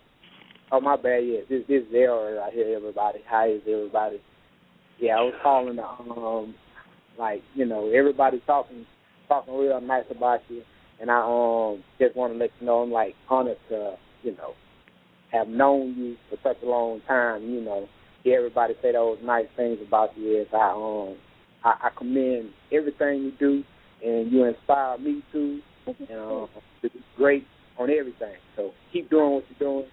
[0.71, 1.23] Oh my bad.
[1.25, 2.75] Yeah, this this is El right here.
[2.75, 4.21] Everybody, hi is everybody.
[4.99, 6.55] Yeah, I was calling to um,
[7.17, 8.85] like you know, everybody talking
[9.27, 10.61] talking real nice about you,
[11.01, 14.53] and I um just want to let you know I'm like honored to you know
[15.31, 17.43] have known you for such a long time.
[17.49, 17.87] You know,
[18.25, 20.41] hear everybody say those nice things about you.
[20.41, 21.15] Is I um
[21.63, 23.63] I, I commend everything you do,
[24.03, 25.61] and you inspire me too.
[25.87, 26.49] And um,
[26.81, 27.45] to be great
[27.77, 28.33] on everything.
[28.55, 29.89] So keep doing what you're doing.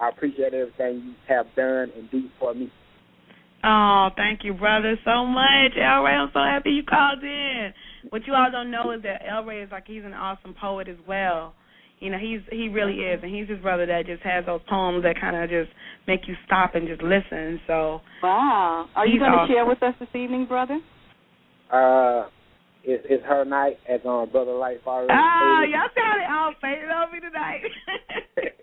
[0.00, 2.72] I appreciate everything you have done and do for me.
[3.62, 5.72] Oh, thank you, brother, so much.
[5.76, 7.72] El Ray, I'm so happy you called in.
[8.10, 10.88] What you all don't know is that El Ray is like he's an awesome poet
[10.88, 11.54] as well.
[12.04, 15.02] You know, he's he really is, and he's his brother that just has those poems
[15.04, 15.70] that kind of just
[16.06, 17.58] make you stop and just listen.
[17.66, 18.86] So Wow.
[18.94, 19.54] Are you going to awesome.
[19.54, 20.78] share with us this evening, brother?
[21.72, 22.28] Uh,
[22.84, 25.72] it's, it's her night, as um, Brother Life already Oh, stated.
[25.72, 27.62] y'all got it all faded on me tonight.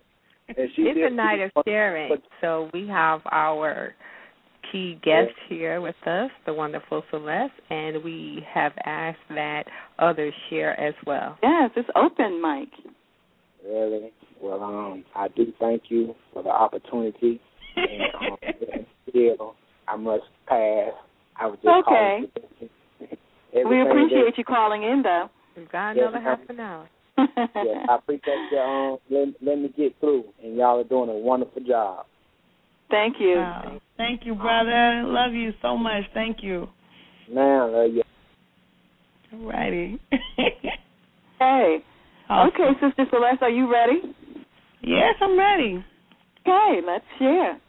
[0.58, 3.96] And she It's did- a night of sharing, so we have our
[4.72, 9.64] key guest here with us, the wonderful Celest, and we have asked that
[9.98, 11.38] others share as well.
[11.42, 12.68] Yes, it's open mic.
[13.66, 14.12] Really?
[14.42, 17.40] Well, um, I do thank you for the opportunity.
[17.76, 18.38] And um,
[19.10, 19.56] still,
[19.88, 20.92] I must pass.
[21.40, 22.26] I was just Okay.
[22.30, 22.70] calling.
[23.52, 25.30] We Everything appreciate you calling in, though.
[25.58, 26.38] We've got another ma'am.
[26.40, 26.90] half an hour.
[27.18, 31.10] that- Yeah, I appreciate you um, letting, letting me get through, and y'all are doing
[31.10, 32.06] a wonderful job.
[32.90, 33.38] Thank you.
[33.40, 35.04] Oh, thank you, brother.
[35.06, 36.04] Love you so much.
[36.14, 36.68] Thank you.
[37.30, 38.04] Now, uh, yeah.
[39.34, 40.00] Alrighty.
[41.40, 41.84] Hey.
[42.32, 42.54] Awesome.
[42.56, 44.00] Okay, Sister Celest, are you ready?
[44.82, 45.84] Yes, I'm ready.
[46.48, 47.60] Okay, let's share.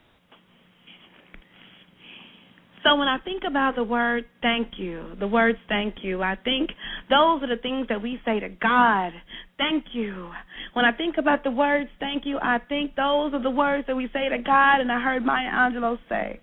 [2.84, 6.70] So when I think about the word thank you, the words thank you, I think
[7.10, 9.12] those are the things that we say to God.
[9.58, 10.30] Thank you.
[10.74, 13.96] When I think about the words thank you, I think those are the words that
[13.96, 16.40] we say to God and I heard Maya Angelou say,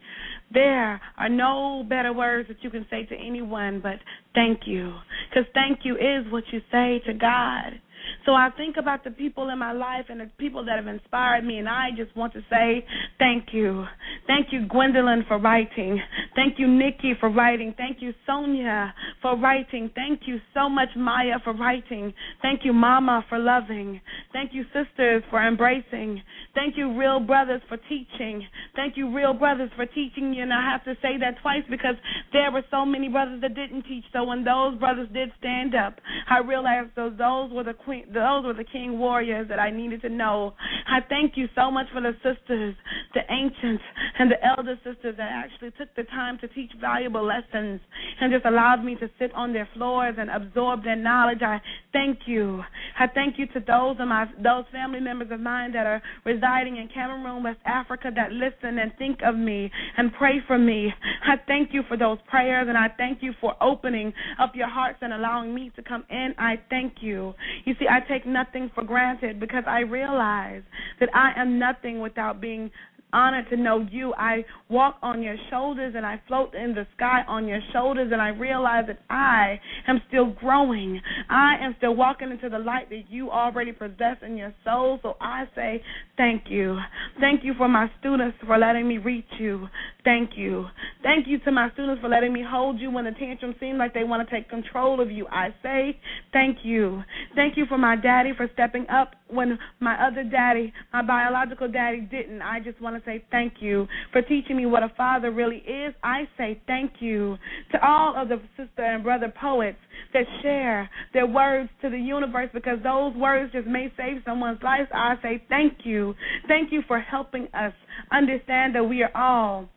[0.54, 4.00] there are no better words that you can say to anyone but
[4.36, 4.94] thank you.
[5.30, 7.80] Because thank you is what you say to God.
[8.26, 11.44] So I think about the people in my life and the people that have inspired
[11.44, 12.86] me, and I just want to say
[13.18, 13.86] thank you.
[14.28, 16.00] Thank you, Gwendolyn, for writing.
[16.36, 17.74] Thank you, Nikki, for writing.
[17.78, 19.90] Thank you, Sonia, for writing.
[19.96, 22.14] Thank you so much, Maya, for writing.
[22.42, 24.00] Thank you, Mama, for loving.
[24.34, 26.22] Thank you, sisters, for embracing.
[26.54, 28.46] Thank you, real brothers, for teaching.
[28.76, 30.44] Thank you, real brothers, for teaching you.
[30.44, 31.96] And I have to say that twice because
[32.34, 34.04] there were so many brothers that didn't teach.
[34.14, 37.74] So when those brothers did stand up, I realized those those were the
[38.08, 40.54] those were the king warriors that I needed to know.
[40.88, 42.76] I thank you so much for the sisters,
[43.14, 43.84] the ancients,
[44.18, 47.82] and the elder sisters that actually took the time to teach valuable lessons
[48.22, 51.42] and just allowed me to sit on their floors and absorb their knowledge.
[51.42, 51.62] I
[51.94, 52.62] thank you.
[53.00, 56.78] I thank you to those of my those family members of mine that are residing
[56.78, 60.94] in Cameroon, West Africa, that listen and think of me and pray for me.
[61.26, 65.00] I thank you for those prayers and I thank you for opening up your hearts
[65.02, 66.34] and allowing me to come in.
[66.38, 67.34] I thank you.
[67.66, 70.64] You see, I take nothing for granted because I realize
[71.00, 72.72] that I am nothing without being
[73.14, 74.14] honored to know you.
[74.14, 78.22] I walk on your shoulders and I float in the sky on your shoulders and
[78.22, 81.02] I realize that I am still growing.
[81.30, 85.00] I am still walking into the light that you already possess in your soul.
[85.02, 85.84] So I say
[86.18, 86.78] thank you.
[87.20, 89.68] Thank you for my students for letting me reach you.
[90.04, 90.66] Thank you.
[91.04, 93.94] Thank you to my students for letting me hold you when the tantrums seem like
[93.94, 95.28] they want to take control of you.
[95.28, 96.00] I say
[96.32, 97.04] thank you.
[97.36, 102.02] Thank you for my daddy for stepping up when my other daddy, my biological daddy,
[102.02, 102.42] didn't.
[102.42, 105.94] I just want to say thank you for teaching me what a father really is.
[106.04, 107.38] I say thank you
[107.72, 109.78] to all of the sister and brother poets
[110.14, 114.88] that share their words to the universe because those words just may save someone's life.
[114.94, 116.16] I say thank you.
[116.48, 117.74] Thank you for helping us
[118.12, 119.70] understand that we are all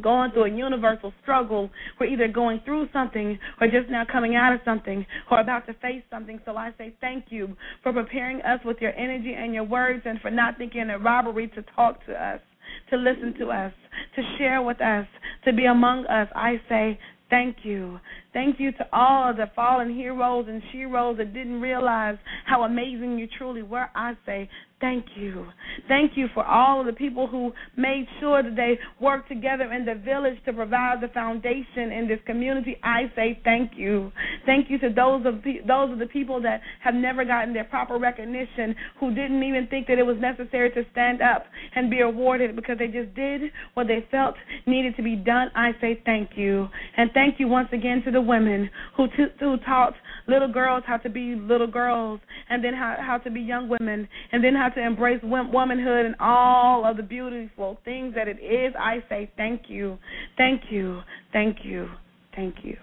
[0.00, 1.70] going through a universal struggle.
[1.98, 5.74] We're either going through something or just now coming out of something or about to
[5.74, 6.40] face something.
[6.44, 10.20] So I say thank you for preparing us with your energy and your words and
[10.20, 12.40] for not thinking it robbery to talk to us,
[12.88, 13.72] to listen to us,
[14.16, 15.06] to share with us,
[15.44, 16.28] to be among us.
[16.34, 18.00] I say thank you.
[18.32, 22.16] Thank you to all of the fallen heroes and sheroes that didn't realize
[22.46, 23.88] how amazing you truly were.
[23.94, 24.48] I say
[24.80, 25.46] thank you.
[25.88, 29.84] Thank you for all of the people who made sure that they worked together in
[29.84, 32.78] the village to provide the foundation in this community.
[32.82, 34.10] I say thank you.
[34.46, 37.98] Thank you to those of those of the people that have never gotten their proper
[37.98, 42.56] recognition, who didn't even think that it was necessary to stand up and be awarded
[42.56, 43.42] because they just did
[43.74, 44.34] what they felt
[44.66, 45.50] needed to be done.
[45.54, 46.68] I say thank you.
[46.96, 49.94] And thank you once again to the women who t- who taught
[50.26, 54.08] little girls how to be little girls and then how how to be young women
[54.32, 58.74] and then how to embrace womanhood and all of the beautiful things that it is,
[58.78, 59.98] I say thank you,
[60.36, 61.00] thank you,
[61.32, 61.88] thank you,
[62.34, 62.76] thank you.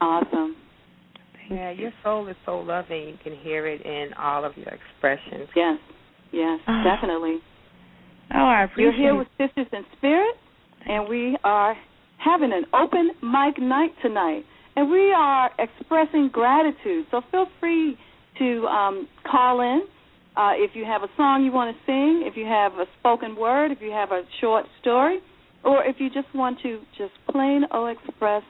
[0.00, 0.56] Awesome.
[1.50, 3.08] yeah, your soul is so loving.
[3.08, 5.48] You can hear it in all of your expressions.
[5.54, 5.78] Yes,
[6.32, 6.82] yes, oh.
[6.84, 7.38] definitely.
[8.34, 10.34] Oh, I appreciate You're here with Sisters in Spirit,
[10.86, 11.76] and we are
[12.24, 14.44] having an open mic night tonight.
[14.76, 17.06] And we are expressing gratitude.
[17.10, 17.96] So feel free
[18.38, 19.82] to um, call in
[20.36, 23.36] uh, if you have a song you want to sing, if you have a spoken
[23.36, 25.20] word, if you have a short story,
[25.62, 28.42] or if you just want to just plain old express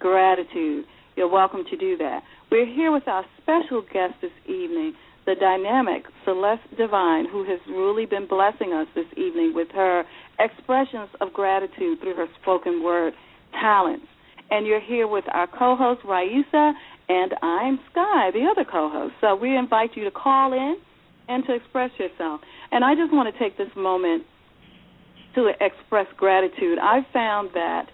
[0.00, 0.84] gratitude.
[1.16, 2.22] You're welcome to do that.
[2.50, 4.94] We're here with our special guest this evening,
[5.26, 10.04] the dynamic Celest Devine, who has really been blessing us this evening with her
[10.38, 13.12] expressions of gratitude through her spoken word
[13.52, 14.06] talents.
[14.50, 16.72] And you're here with our co host, Raisa,
[17.08, 19.14] and I'm Sky, the other co host.
[19.20, 20.76] So we invite you to call in
[21.28, 22.40] and to express yourself.
[22.70, 24.24] And I just want to take this moment
[25.34, 26.78] to express gratitude.
[26.78, 27.86] I've found that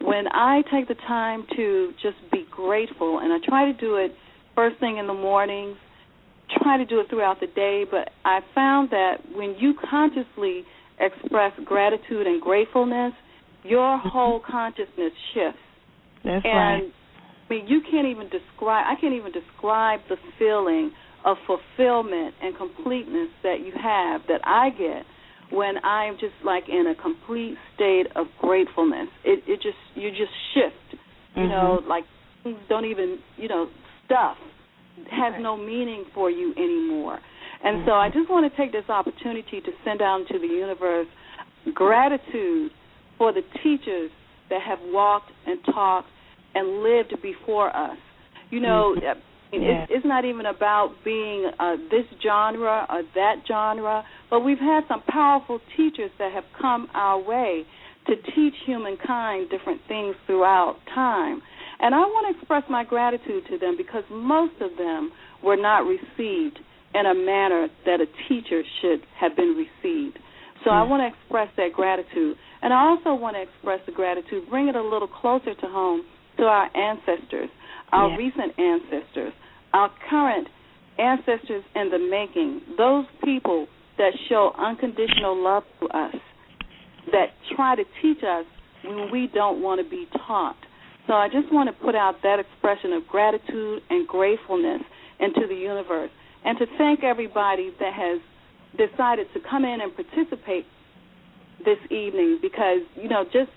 [0.00, 4.12] when I take the time to just be grateful, and I try to do it
[4.54, 5.76] first thing in the mornings,
[6.62, 10.64] try to do it throughout the day, but I found that when you consciously
[11.00, 13.12] express gratitude and gratefulness,
[13.64, 14.08] your mm-hmm.
[14.08, 15.58] whole consciousness shifts.
[16.24, 16.92] That's and right.
[17.48, 18.86] I mean, you can't even describe.
[18.86, 20.92] I can't even describe the feeling
[21.24, 25.04] of fulfillment and completeness that you have that I get
[25.50, 29.08] when I'm just like in a complete state of gratefulness.
[29.24, 31.00] It it just you just shift.
[31.34, 31.50] You mm-hmm.
[31.50, 32.04] know, like
[32.68, 33.68] don't even you know
[34.06, 34.36] stuff
[35.10, 37.18] has no meaning for you anymore.
[37.62, 41.06] And so I just want to take this opportunity to send out into the universe
[41.74, 42.70] gratitude
[43.18, 44.10] for the teachers
[44.48, 46.08] that have walked and talked
[46.54, 47.98] and lived before us.
[48.50, 49.04] You know, mm-hmm.
[49.52, 49.82] Yeah.
[49.82, 54.82] It's, it's not even about being uh, this genre or that genre, but we've had
[54.88, 57.64] some powerful teachers that have come our way
[58.06, 61.42] to teach humankind different things throughout time.
[61.80, 65.10] And I want to express my gratitude to them because most of them
[65.42, 66.60] were not received
[66.94, 70.18] in a manner that a teacher should have been received.
[70.64, 70.90] So I hmm.
[70.90, 72.36] want to express that gratitude.
[72.62, 76.02] And I also want to express the gratitude, bring it a little closer to home
[76.36, 77.48] to our ancestors,
[77.92, 79.32] our recent ancestors,
[79.72, 80.48] our current
[80.98, 83.66] ancestors in the making, those people
[83.98, 86.14] that show unconditional love to us,
[87.12, 88.44] that try to teach us
[88.84, 90.56] when we don't want to be taught.
[91.06, 94.82] So I just want to put out that expression of gratitude and gratefulness
[95.18, 96.10] into the universe
[96.44, 98.20] and to thank everybody that has
[98.76, 100.66] decided to come in and participate
[101.64, 103.50] this evening because, you know, just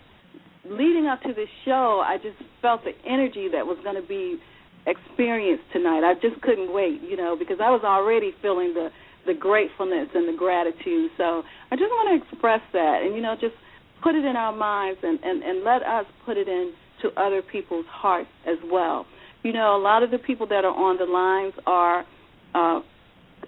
[0.65, 4.37] leading up to this show, I just felt the energy that was going to be
[4.85, 6.03] experienced tonight.
[6.03, 8.89] I just couldn't wait, you know, because I was already feeling the
[9.25, 11.09] the gratefulness and the gratitude.
[11.17, 13.55] So I just want to express that and you know just
[14.03, 17.85] put it in our minds and and and let us put it into other people's
[17.87, 19.05] hearts as well.
[19.43, 22.05] You know, a lot of the people that are on the lines are
[22.53, 22.79] uh,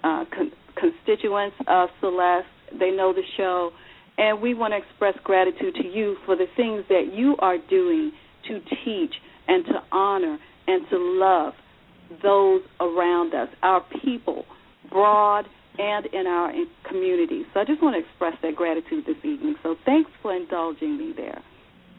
[0.02, 2.44] uh, con- constituents of Celest.
[2.78, 3.70] They know the show,
[4.18, 8.12] and we want to express gratitude to you for the things that you are doing
[8.48, 9.14] to teach
[9.48, 11.54] and to honor and to love
[12.22, 14.44] those around us, our people,
[14.90, 15.46] broad
[15.78, 16.52] and in our
[16.88, 17.42] community.
[17.52, 19.56] So I just want to express that gratitude this evening.
[19.62, 21.42] So thanks for indulging me there.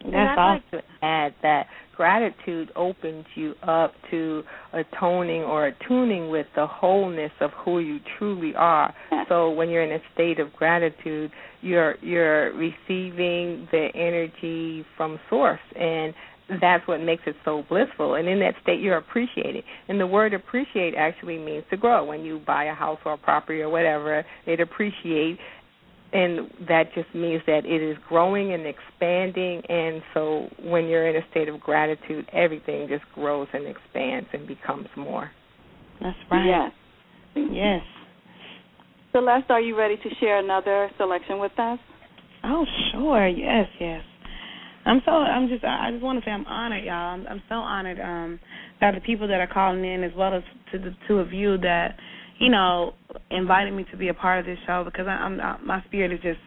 [0.04, 4.42] And I'd like to add that gratitude opens you up to
[4.72, 8.94] atoning or attuning with the wholeness of who you truly are.
[9.28, 15.60] So when you're in a state of gratitude, you're you're receiving the energy from source
[15.74, 16.14] and
[16.60, 18.14] that's what makes it so blissful.
[18.14, 19.62] And in that state, you're appreciating.
[19.88, 22.04] And the word appreciate actually means to grow.
[22.04, 25.38] When you buy a house or a property or whatever, it appreciate
[26.12, 31.16] and that just means that it is growing and expanding and so when you're in
[31.16, 35.30] a state of gratitude everything just grows and expands and becomes more.
[36.00, 36.46] That's right.
[36.46, 36.72] Yes.
[37.52, 37.82] Yes.
[39.14, 41.78] Celest are you ready to share another selection with us?
[42.44, 43.26] Oh sure.
[43.26, 44.02] Yes yes.
[44.86, 46.94] I'm so i'm just i just want to say i'm honored y'all.
[46.94, 48.40] I'm, I'm so honored um
[48.80, 50.42] that the people that are calling in as well as
[50.72, 51.96] to the two of you that
[52.38, 52.94] you know,
[53.30, 56.12] inviting me to be a part of this show because I, I'm I, my spirit
[56.12, 56.38] is just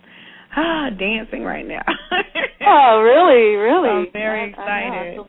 [0.55, 1.83] ah dancing right now.
[2.65, 3.89] oh, really, really?
[3.89, 5.19] I'm very excited.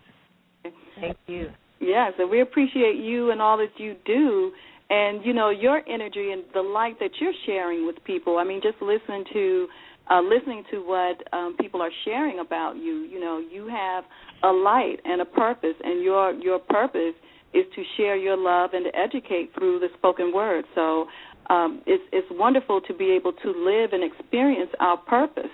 [1.00, 1.48] Thank you.
[1.80, 4.52] Yes, and we appreciate you and all that you do,
[4.88, 8.38] and you know your energy and the light that you're sharing with people.
[8.38, 9.66] I mean, just listen to.
[10.10, 14.02] Uh, listening to what um, people are sharing about you, you know, you have
[14.42, 17.14] a light and a purpose, and your your purpose
[17.54, 20.64] is to share your love and to educate through the spoken word.
[20.74, 21.06] So
[21.50, 25.50] um, it's it's wonderful to be able to live and experience our purpose.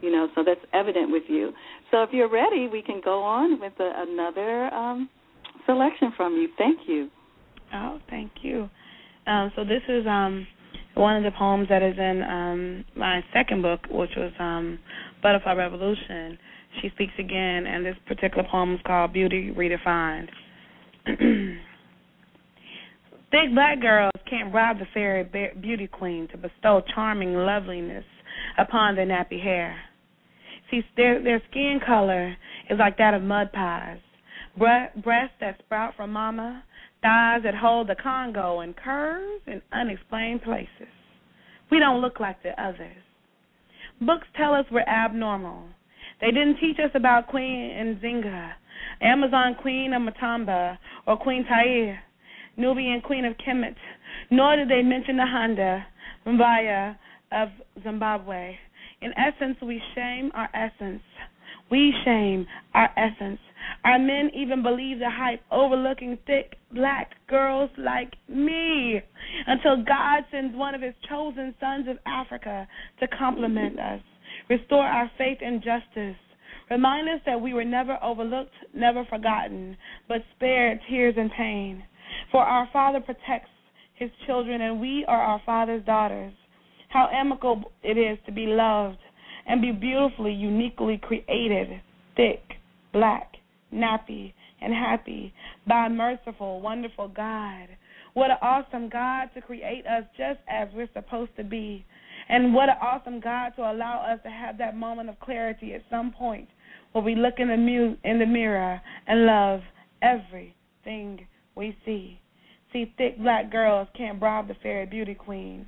[0.00, 1.52] You know, so that's evident with you.
[1.90, 5.10] So if you're ready, we can go on with a, another um,
[5.66, 6.48] selection from you.
[6.56, 7.10] Thank you.
[7.74, 8.68] Oh, thank you.
[9.26, 10.46] Um, so this is um,
[10.94, 14.78] one of the poems that is in um, my second book, which was um,
[15.22, 16.38] Butterfly Revolution.
[16.80, 20.28] She speaks again, and this particular poem is called Beauty Redefined.
[23.30, 25.24] Thick black girls can't bribe the fairy
[25.60, 28.04] beauty queen to bestow charming loveliness
[28.58, 29.76] upon their nappy hair.
[30.70, 32.36] See, their their skin color
[32.68, 33.98] is like that of mud pies,
[34.56, 36.64] Bre- breasts that sprout from mama,
[37.02, 40.92] thighs that hold the Congo, and curves in unexplained places.
[41.70, 43.02] We don't look like the others.
[44.00, 45.64] Books tell us we're abnormal.
[46.20, 47.70] They didn't teach us about Queen
[48.02, 48.52] Nzinga,
[49.00, 52.00] Amazon Queen of Matamba, or Queen Tair,
[52.56, 53.74] Nubian Queen of Kemet,
[54.30, 55.86] nor did they mention the Honda,
[56.26, 56.96] Mbaya
[57.32, 57.48] of
[57.82, 58.56] Zimbabwe.
[59.00, 61.02] In essence, we shame our essence.
[61.70, 63.38] We shame our essence.
[63.84, 69.00] Our men even believe the hype, overlooking thick black girls like me,
[69.46, 72.66] until God sends one of his chosen sons of Africa
[73.00, 74.00] to compliment us,
[74.48, 76.16] restore our faith in justice,
[76.70, 79.76] remind us that we were never overlooked, never forgotten,
[80.08, 81.82] but spared tears and pain.
[82.30, 83.50] For our Father protects
[83.94, 86.32] his children, and we are our Father's daughters.
[86.88, 88.98] How amicable it is to be loved
[89.46, 91.80] and be beautifully, uniquely created,
[92.16, 92.42] thick,
[92.92, 93.32] black,
[93.72, 95.32] nappy, and happy
[95.66, 97.68] by merciful, wonderful God.
[98.14, 101.84] What an awesome God to create us just as we're supposed to be.
[102.28, 105.82] And what an awesome God to allow us to have that moment of clarity at
[105.90, 106.48] some point
[106.92, 109.60] where we look in the, mu- in the mirror and love
[110.02, 112.20] everything we see.
[112.72, 115.66] See, thick black girls can't bribe the fairy beauty queen,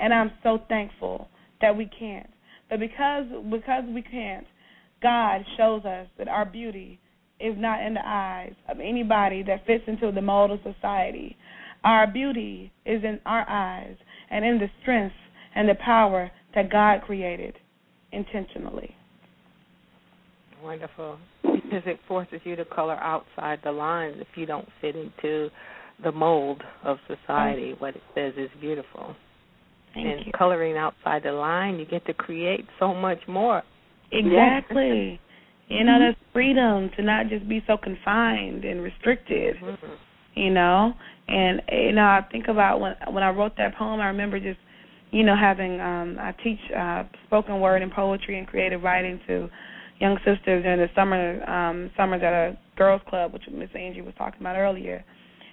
[0.00, 1.28] and I'm so thankful
[1.60, 2.28] that we can't.
[2.68, 4.46] But because because we can't,
[5.02, 7.00] God shows us that our beauty
[7.40, 11.36] is not in the eyes of anybody that fits into the mold of society.
[11.84, 13.96] Our beauty is in our eyes
[14.30, 15.14] and in the strength
[15.54, 17.56] and the power that God created
[18.12, 18.94] intentionally.
[20.62, 21.18] Wonderful.
[21.70, 25.48] because it forces you to color outside the lines if you don't fit into
[26.02, 27.74] the mold of society.
[27.78, 29.14] What it says is beautiful.
[29.94, 30.32] Thank and you.
[30.36, 33.62] coloring outside the line, you get to create so much more.
[34.12, 35.20] Exactly.
[35.68, 39.56] You know, that's freedom to not just be so confined and restricted.
[39.56, 39.86] Mm-hmm.
[40.34, 40.92] You know,
[41.28, 44.00] and you know, I think about when when I wrote that poem.
[44.00, 44.58] I remember just,
[45.10, 49.48] you know, having um I teach uh spoken word and poetry and creative writing to
[50.00, 54.14] young sisters during the summer um summers at a girls club, which Miss Angie was
[54.16, 55.04] talking about earlier.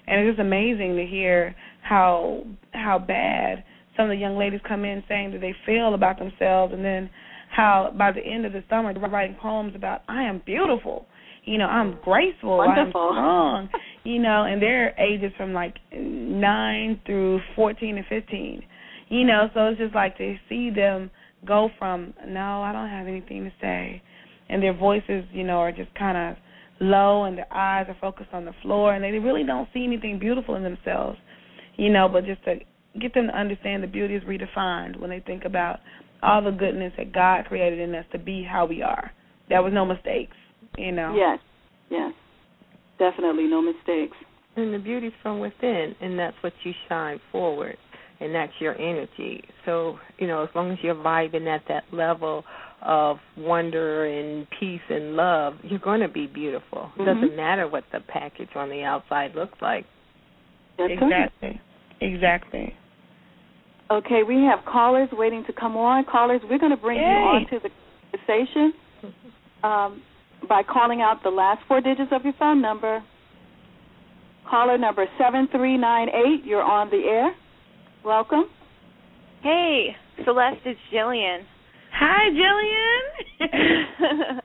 [0.08, 3.64] And it's just amazing to hear how how bad
[3.96, 7.10] some of the young ladies come in saying that they feel about themselves, and then
[7.50, 11.08] how by the end of the summer they're writing poems about I am beautiful,
[11.44, 13.70] you know, I'm graceful, I'm strong,
[14.04, 18.64] you know, and their ages from like nine through fourteen and fifteen,
[19.10, 21.10] you know, so it's just like to see them
[21.46, 24.02] go from no, I don't have anything to say,
[24.50, 26.38] and their voices, you know, are just kind of
[26.80, 30.20] low, and their eyes are focused on the floor, and they really don't see anything
[30.20, 31.18] beautiful in themselves,
[31.76, 32.56] you know, but just to
[33.00, 35.80] get them to understand the beauty is redefined when they think about
[36.24, 39.12] all the goodness that God created in us to be how we are.
[39.50, 40.36] There was no mistakes,
[40.78, 41.16] you know.
[41.16, 41.40] Yes,
[41.90, 42.14] yes,
[43.00, 44.18] definitely no mistakes.
[44.56, 47.78] And the beauty's from within, and that's what you shine forward,
[48.20, 49.44] and that's your energy.
[49.66, 52.44] So, you know, as long as you're vibing at that level
[52.82, 56.92] of wonder and peace and love, you're going to be beautiful.
[56.96, 57.06] It Mhm.
[57.06, 59.86] doesn't matter what the package on the outside looks like.
[60.78, 61.06] Yes, sir.
[61.06, 61.62] Exactly.
[62.00, 62.76] Exactly.
[63.90, 66.04] Okay, we have callers waiting to come on.
[66.06, 67.24] Callers, we're going to bring you Yay.
[67.24, 67.72] on to the
[68.12, 68.74] conversation
[69.64, 70.02] um,
[70.48, 73.02] by calling out the last four digits of your phone number.
[74.50, 77.34] Caller number 7398, you're on the air.
[78.04, 78.46] Welcome.
[79.42, 81.44] Hey, Celest, it's Jillian.
[82.00, 83.40] Hi, Jillian.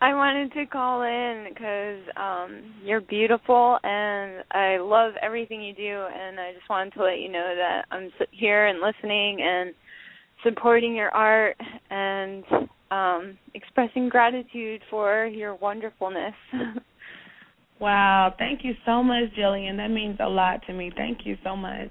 [0.00, 6.06] I wanted to call in because um, you're beautiful and I love everything you do,
[6.14, 9.72] and I just wanted to let you know that I'm s- here and listening and
[10.42, 11.56] supporting your art
[11.90, 12.44] and
[12.90, 16.34] um, expressing gratitude for your wonderfulness.
[17.80, 19.78] wow, thank you so much, Jillian.
[19.78, 20.92] That means a lot to me.
[20.94, 21.90] Thank you so much.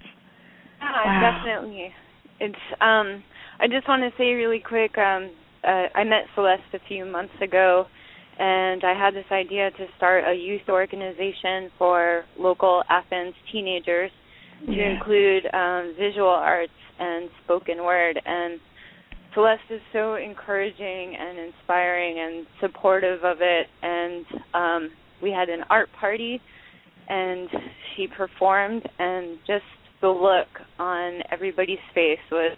[0.81, 1.41] Yeah, Wow.
[1.43, 1.91] definitely.
[2.39, 3.23] It's um
[3.63, 5.31] I just want to say really quick um
[5.63, 7.85] uh, I met Celest a few months ago
[8.37, 14.11] and I had this idea to start a youth organization for local Athens teenagers
[14.65, 14.89] to Yeah.
[14.93, 18.59] include um visual arts and spoken word and
[19.33, 24.89] Celest is so encouraging and inspiring and supportive of it and um
[25.21, 26.41] we had an art party
[27.07, 27.47] and
[27.95, 29.63] she performed and just
[30.01, 30.49] the look
[30.79, 32.57] on everybody's face was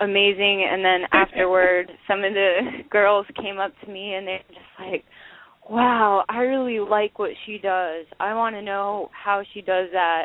[0.00, 0.66] amazing.
[0.70, 4.80] And then afterward some of the girls came up to me and they were just
[4.92, 5.04] like
[5.68, 8.06] wow i really like what she does.
[8.18, 10.24] I want to know how she does that.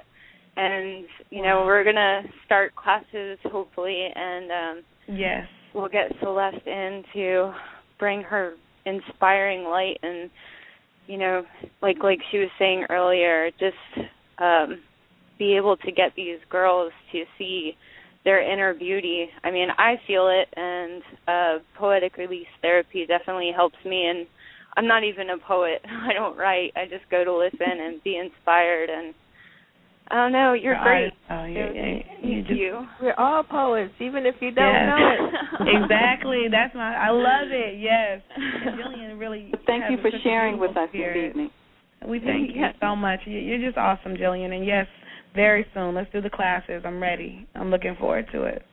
[0.58, 5.46] And you know we're going to start classes hopefully and um Yes.
[5.74, 7.54] we'll get Celest in to
[8.00, 8.54] bring her
[8.86, 10.30] inspiring light and
[11.08, 11.44] you know
[11.82, 14.08] like like she was saying earlier just
[14.40, 14.80] um
[15.38, 17.74] be able to get these girls to see
[18.26, 19.28] their inner beauty.
[19.44, 24.28] I mean, I feel it and uh poetic release therapy definitely helps me and
[24.76, 25.82] I'm not even a poet.
[25.88, 26.74] I don't write.
[26.76, 29.14] I just go to listen and be inspired and
[30.08, 31.04] I don't know, you're Your great.
[31.06, 31.84] artist- Oh, yeah, yeah.
[32.22, 32.86] You Thank just, you.
[33.02, 34.86] We're all poets, even if you don't Yes.
[34.88, 35.82] know it.
[35.82, 36.46] exactly.
[36.52, 36.94] That's my.
[36.96, 37.80] I love it.
[37.80, 38.22] Yes.
[38.36, 39.52] And Jillian really.
[39.66, 41.50] Thank you for sharing with beautiful us this evening.
[42.08, 43.22] We thank you so much.
[43.26, 44.54] You- You're just awesome, Jillian.
[44.56, 44.86] And yes,
[45.36, 45.96] very soon.
[45.96, 46.84] Let's do the classes.
[46.86, 47.48] I'm ready.
[47.56, 48.64] I'm looking forward to it.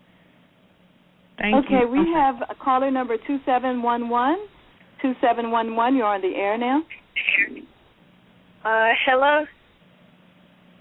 [1.38, 1.76] Thank you.
[1.78, 4.46] okay, we have a caller number 2711.
[5.02, 6.82] 2711, you're on the air now.
[8.64, 9.44] Uh, hello.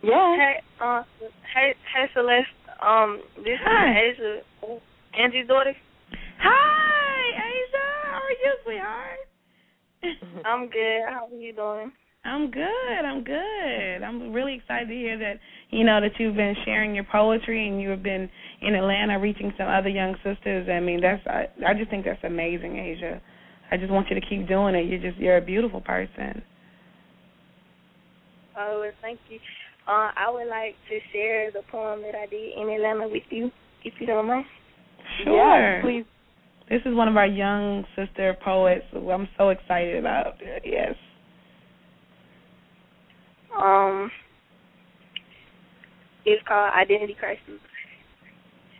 [0.03, 0.13] Yes.
[0.13, 1.03] Hey, uh,
[1.55, 2.45] hey, hey, Celest.
[2.81, 3.91] Um, this Hi.
[3.91, 4.79] is Asia,
[5.17, 5.73] Angie's daughter.
[6.39, 7.87] Hi, Asia.
[8.03, 9.19] How are you, sweetheart?
[10.45, 11.01] I'm good.
[11.09, 11.91] How are you doing?
[12.23, 13.05] I'm good.
[13.05, 14.03] I'm good.
[14.03, 15.39] I'm really excited to hear that
[15.71, 18.29] you know that you've been sharing your poetry and you have been
[18.61, 20.67] in Atlanta reaching some other young sisters.
[20.69, 23.21] I mean, that's I, I just think that's amazing, Asia.
[23.71, 24.87] I just want you to keep doing it.
[24.87, 26.43] You're just you're a beautiful person.
[28.57, 29.39] Oh, well, thank you.
[29.87, 33.49] Uh, I would like to share the poem that I did in Atlanta with you,
[33.83, 34.45] if you don't mind.
[35.23, 35.75] Sure.
[35.75, 36.05] Yes, please.
[36.69, 38.85] This is one of our young sister poets.
[38.91, 40.35] who I'm so excited about.
[40.63, 40.95] Yes.
[43.57, 44.11] Um,
[46.25, 47.59] it's called Identity Crisis.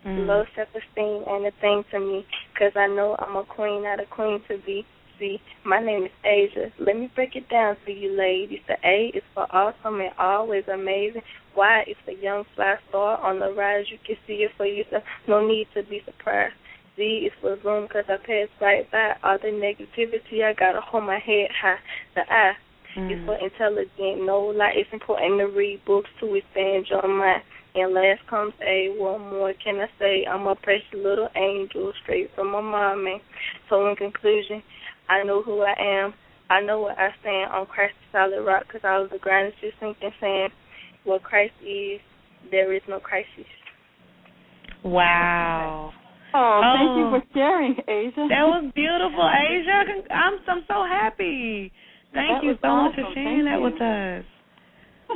[0.06, 0.28] Mm.
[0.28, 4.06] Low self-esteem and a thing to me, because I know I'm a queen, not a
[4.06, 4.86] queen to be.
[5.20, 6.72] see, my name is Asia.
[6.80, 8.62] Let me break it down for you ladies.
[8.68, 11.22] The A is for awesome and always amazing.
[11.56, 13.86] Y is for young fly star on the rise.
[13.92, 15.04] You can see it for yourself.
[15.28, 16.56] No need to be surprised.
[16.96, 20.44] Z is for room because I pass right by all the negativity.
[20.44, 21.78] I gotta hold my head high.
[22.16, 22.54] The I
[22.96, 23.12] mm.
[23.12, 24.26] is for intelligent.
[24.26, 24.74] No lie.
[24.76, 27.44] It's important to read books to expand your mind.
[27.74, 28.94] And last comes A.
[28.98, 30.26] one more can I say?
[30.26, 33.22] I'm a precious little angel straight from my mommy.
[33.70, 34.62] So in conclusion,
[35.10, 36.14] I know who I am.
[36.50, 39.80] I know where I stand on Christ's solid rock because I was the ground just
[39.80, 40.52] sinking sand.
[41.06, 42.02] What Christ is,
[42.52, 43.48] there is no crisis.
[44.84, 45.94] Wow.
[46.34, 48.28] Oh, oh, thank you for sharing, Asia.
[48.28, 49.84] That was beautiful, Asia.
[50.14, 51.72] I'm I'm so happy.
[52.14, 52.86] Thank that you so awesome.
[52.86, 53.64] much for sharing thank that you.
[53.64, 54.26] with us.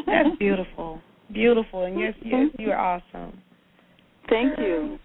[0.06, 1.02] That's beautiful.
[1.32, 3.40] Beautiful, and yes, yes, you are awesome.
[4.30, 5.00] Thank you.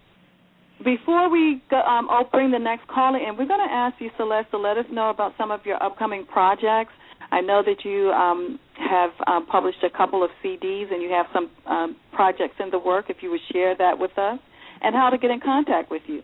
[0.83, 3.37] Before we go, um, I'll bring the next caller in.
[3.37, 6.25] We're going to ask you, Celest, to let us know about some of your upcoming
[6.25, 6.91] projects.
[7.31, 11.27] I know that you um, have um, published a couple of CDs and you have
[11.33, 13.05] some um, projects in the work.
[13.09, 14.39] If you would share that with us,
[14.81, 16.21] and how to get in contact with you.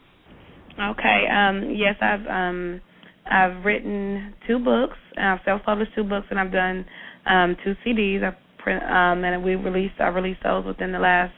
[0.80, 1.28] Okay.
[1.32, 2.82] Um, yes, I've um,
[3.30, 4.98] I've written two books.
[5.18, 6.86] I've self-published two books, and I've done
[7.26, 8.24] um, two CDs.
[8.24, 8.36] I've
[8.68, 9.96] print, um, and we released.
[10.00, 11.34] I released those within the last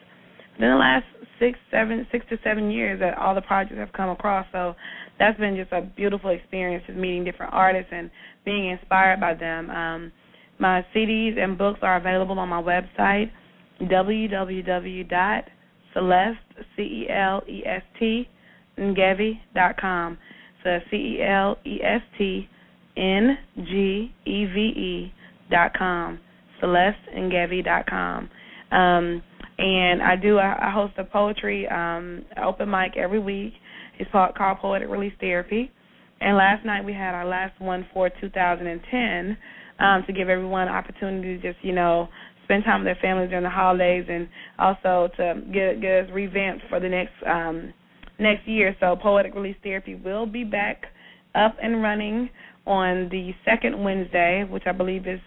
[0.53, 1.05] within the last
[1.39, 4.45] six, seven, six to seven years that all the projects have come across.
[4.51, 4.75] So
[5.19, 8.09] that's been just a beautiful experience, just meeting different artists and
[8.45, 9.69] being inspired by them.
[9.69, 10.11] Um,
[10.59, 13.31] my CDs and books are available on my website,
[20.65, 22.49] www.celest, C-E-L-E-S-T,
[22.97, 24.09] Ngeve.com.
[24.19, 25.13] So C-E-L-E-S-T-N-G-E-V-E
[25.49, 26.19] dot com.
[26.61, 28.29] CelestNgeve.com.
[28.71, 29.23] Um,
[29.57, 33.53] and I do I, I host a poetry um open mic every week.
[33.97, 35.71] It's called, called Poetic Release Therapy.
[36.21, 39.37] And last night we had our last one for 2010
[39.79, 42.09] um, to give everyone an opportunity to just you know
[42.43, 46.63] spend time with their families during the holidays and also to get get us revamped
[46.69, 47.73] for the next um,
[48.19, 48.75] next year.
[48.79, 50.85] So Poetic Release Therapy will be back
[51.35, 52.29] up and running
[52.65, 55.19] on the second Wednesday, which I believe is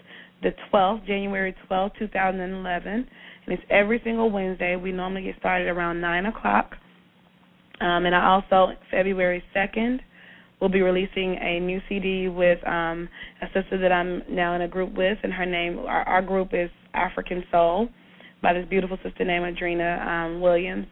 [0.43, 2.93] the 12th, January 12th, 2011.
[2.93, 3.07] And
[3.47, 4.77] it's every single Wednesday.
[4.77, 6.73] We normally get started around 9 o'clock.
[7.81, 9.99] Um, and I also, February 2nd,
[10.61, 13.09] will be releasing a new CD with um,
[13.43, 16.51] a sister that I'm now in a group with, and her name, our, our group
[16.53, 17.89] is African Soul,
[18.43, 20.87] by this beautiful sister named Adrena um, Williams.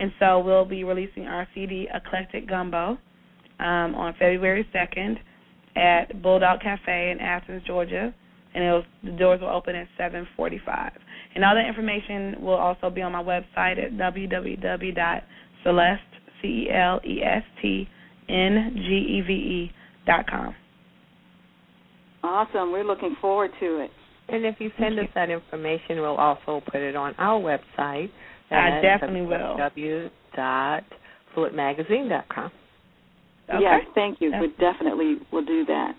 [0.00, 2.98] And so we'll be releasing our CD, Eclectic Gumbo,
[3.60, 5.16] um, on February 2nd
[5.76, 8.12] at Bulldog Cafe in Athens, Georgia
[8.54, 10.92] and it was, the doors will open at 7:45.
[11.34, 15.32] And all that information will also be on my website at www.celest
[16.42, 17.88] c e l e s t
[18.28, 19.72] n g e v e
[20.06, 20.54] dot com.
[22.22, 22.72] Awesome.
[22.72, 23.90] We're looking forward to it.
[24.28, 28.10] And if you send us that information, we'll also put it on our website.
[28.50, 29.56] I definitely will.
[29.58, 32.50] www.fluidmagazine.com.
[33.48, 33.60] Okay.
[33.60, 34.32] Yes, thank you.
[34.40, 35.94] We definitely will do that.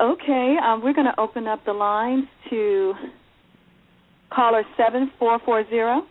[0.00, 2.94] Okay, um, we're going to open up the lines to
[4.30, 6.06] caller 7440.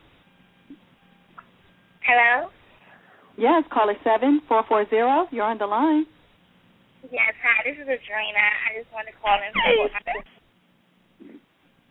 [2.02, 2.50] Hello?
[3.38, 5.36] Yes, caller 7440.
[5.36, 6.06] You're on the line.
[7.12, 8.50] Yes, hi, this is Adrena.
[8.66, 9.54] I just want to call and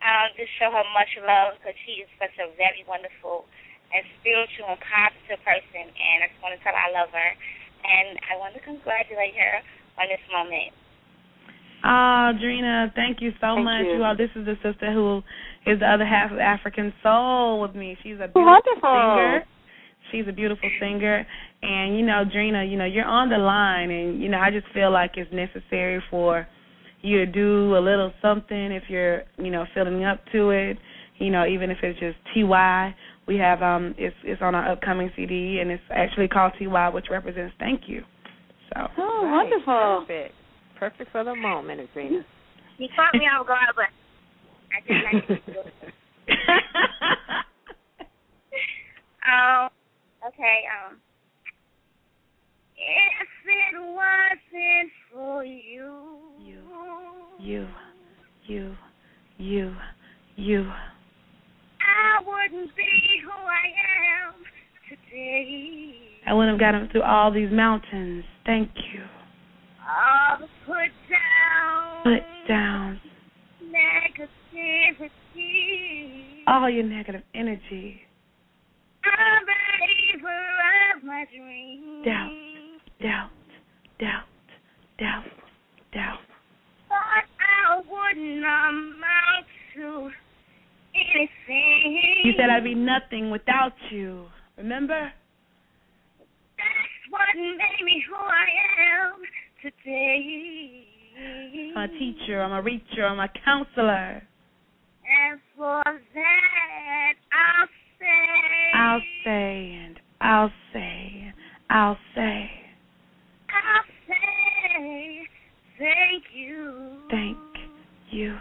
[0.05, 3.49] um, just show her much love because she is such a very wonderful
[3.89, 7.31] and spiritual and positive person, and I just want to tell her I love her.
[7.85, 9.55] And I want to congratulate her
[10.01, 10.73] on this moment.
[11.85, 13.85] Ah, oh, Drina, thank you so thank much.
[13.85, 14.03] You.
[14.03, 15.21] all, this is the sister who
[15.69, 17.97] is the other half of African Soul with me.
[18.03, 18.81] She's a beautiful Wonderful.
[18.81, 19.45] singer.
[20.11, 21.27] She's a beautiful singer,
[21.63, 24.67] and you know, Drina, you know, you're on the line, and you know, I just
[24.73, 26.47] feel like it's necessary for
[27.05, 30.79] you do a little something if you're, you know, feeling up to it.
[31.19, 32.95] You know, even if it's just Ty.
[33.27, 37.07] We have um, it's it's on our upcoming CD, and it's actually called Ty, which
[37.11, 38.03] represents thank you.
[38.75, 38.87] So.
[38.99, 39.45] Oh, right.
[39.45, 40.05] wonderful.
[40.07, 40.35] Perfect
[40.85, 42.25] perfect for the moment, Adrena.
[42.77, 43.87] You caught me off guard, but
[44.75, 45.73] I just like to do it.
[49.33, 49.71] um,
[50.29, 51.01] okay, um,
[52.77, 56.59] if it wasn't for you, you,
[57.39, 57.69] you,
[58.47, 58.77] you,
[59.39, 59.77] you,
[60.37, 60.73] you,
[61.81, 63.67] I wouldn't be who I
[64.27, 64.35] am
[64.89, 65.95] today.
[66.27, 68.25] I wouldn't have gotten through all these mountains.
[68.47, 69.03] Thank you.
[69.87, 72.03] All the put down.
[72.05, 73.01] Put down.
[73.63, 75.11] Negativity.
[76.47, 78.01] All your negative energy.
[79.05, 79.45] I'm
[80.21, 82.05] for of my dreams.
[82.07, 82.44] Doubt.
[92.85, 94.27] Nothing without you.
[94.57, 95.13] Remember?
[96.57, 98.47] That's what made me who I
[99.03, 99.21] am
[99.63, 100.85] today.
[101.77, 104.23] I'm a teacher, I'm a reacher, I'm a counselor.
[105.07, 107.69] And for that, I'll
[107.99, 108.75] say.
[108.75, 111.33] I'll say and I'll say,
[111.71, 112.51] I'll say.
[113.51, 115.29] I'll say
[115.79, 116.97] thank you.
[117.11, 117.37] Thank
[118.11, 118.37] you,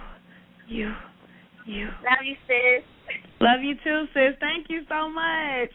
[0.68, 0.94] you,
[1.66, 1.86] you.
[1.86, 2.84] Love you, sis.
[3.40, 4.36] Love you too, sis.
[4.40, 5.70] Thank you so much.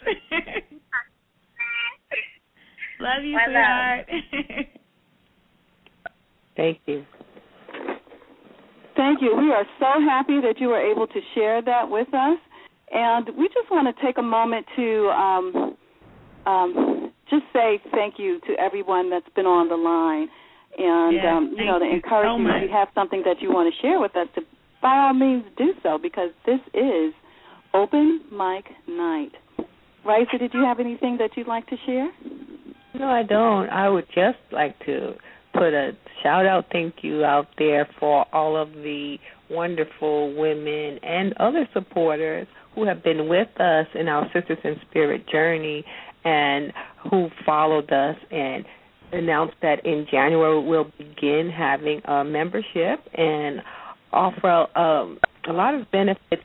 [3.01, 4.07] Love you, My sweetheart.
[6.57, 7.05] Thank you.
[8.97, 9.37] Thank you.
[9.37, 12.39] We are so happy that you were able to share that with us.
[12.91, 15.77] And we just want to take a moment to um,
[16.47, 20.29] um, just say thank you to everyone that's been on the line.
[20.79, 23.23] And, Yes, um, you know, to thank you encourage so you, if you have something
[23.25, 24.43] that you want to share with us, to
[24.81, 27.13] by all means do so because this is
[27.75, 29.33] Open Mic Night.
[30.07, 32.09] Raisa, did you have anything that you'd like to share?
[32.95, 33.69] No, I don't.
[33.71, 35.15] I would just like to
[35.53, 39.19] put a shout out thank you out there for all of the
[39.51, 45.29] wonderful women and other supporters who have been with us in our Sisters in Spirit
[45.29, 45.85] journey
[46.25, 46.73] and
[47.11, 48.65] who followed us and
[49.13, 53.63] announced that in January we'll begin having a membership and
[54.13, 55.19] offer um,
[55.49, 56.43] a lot of benefits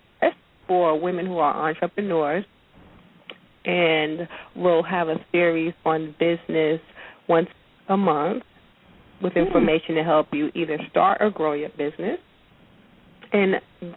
[0.68, 2.46] for women who are entrepreneurs
[3.66, 6.80] and we'll have a series on business
[7.28, 7.48] once
[7.90, 8.44] a month
[9.22, 12.18] with information to help you either start or grow your business.
[13.34, 13.56] And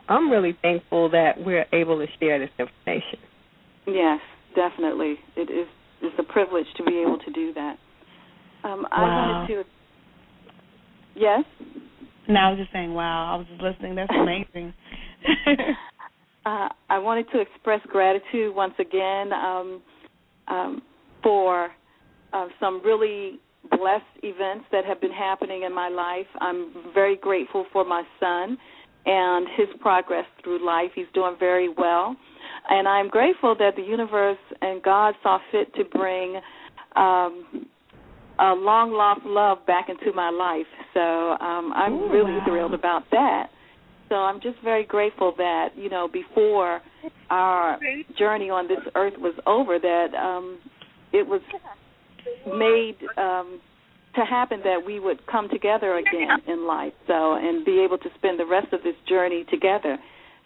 [0.08, 3.18] I'm really thankful that we're able to share this information.
[3.86, 4.18] Yes,
[4.54, 5.16] definitely.
[5.36, 5.68] It is
[6.02, 7.76] it's a privilege to be able to do that.
[8.64, 9.46] Um, I Wow.
[9.46, 9.64] wanted to.
[11.14, 11.44] Yes.
[12.28, 13.32] no, I was just saying, wow.
[13.32, 13.94] I was just listening.
[13.94, 14.74] That's amazing.
[16.44, 19.82] Uh, I wanted to express gratitude once again um,
[20.48, 20.82] um,
[21.22, 21.70] for
[22.32, 26.26] uh, some really blessed events that have been happening in my life.
[26.40, 28.58] I'm very grateful for my son
[29.06, 30.90] and his progress through life.
[30.94, 32.16] He's doing very well.
[32.68, 36.40] And I'm grateful that the universe and God saw fit to bring
[36.96, 37.66] um,
[38.38, 40.66] a long lost love back into my life.
[40.92, 42.44] So um, I'm Ooh, really wow.
[42.46, 43.48] thrilled about that.
[44.08, 46.80] So I'm just very grateful that you know before
[47.30, 47.78] our
[48.16, 50.58] journey on this earth was over, that um,
[51.12, 51.40] it was
[52.46, 53.60] made um,
[54.16, 56.92] to happen that we would come together again in life.
[57.06, 59.98] So and be able to spend the rest of this journey together.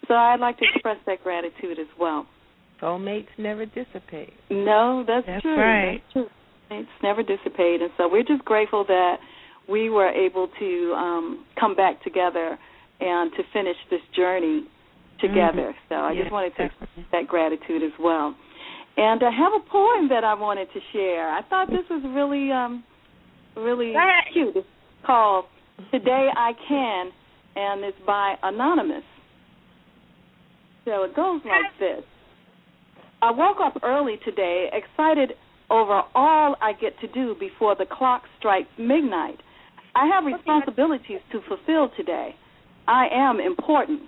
[0.08, 2.26] So I'd like to express that gratitude as well.
[2.80, 4.32] Soulmates never dissipate.
[4.50, 5.56] No, that's, That's true.
[5.56, 6.00] right.
[6.02, 6.26] That's true.
[6.72, 9.16] It's never dissipate, and so we're just grateful that
[9.68, 12.56] we were able to um, come back together
[13.00, 14.66] and to finish this journey
[15.20, 15.74] together.
[15.88, 18.34] So I Yes, just wanted to express that gratitude as well.
[18.96, 21.28] And I have a poem that I wanted to share.
[21.28, 22.84] I thought this was really, um,
[23.56, 23.94] really
[24.32, 24.56] cute.
[24.56, 24.66] It's
[25.06, 25.46] called
[25.90, 27.10] "Today I Can,"
[27.56, 29.04] and it's by Anonymous.
[30.84, 32.04] So it goes like this.
[33.22, 35.32] I woke up early today, excited
[35.68, 39.38] over all I get to do before the clock strikes midnight.
[39.94, 42.34] I have responsibilities to fulfill today.
[42.88, 44.02] I am important.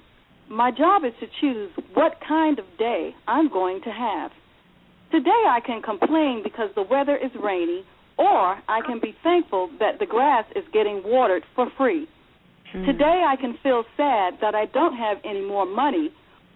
[0.49, 4.31] My job is to choose what kind of day I'm going to have.
[5.11, 7.85] Today I can complain because the weather is rainy,
[8.19, 12.09] or I can be thankful that the grass is getting watered for free.
[12.73, 12.85] Hmm.
[12.85, 16.11] Today I can feel sad that I don't have any more money,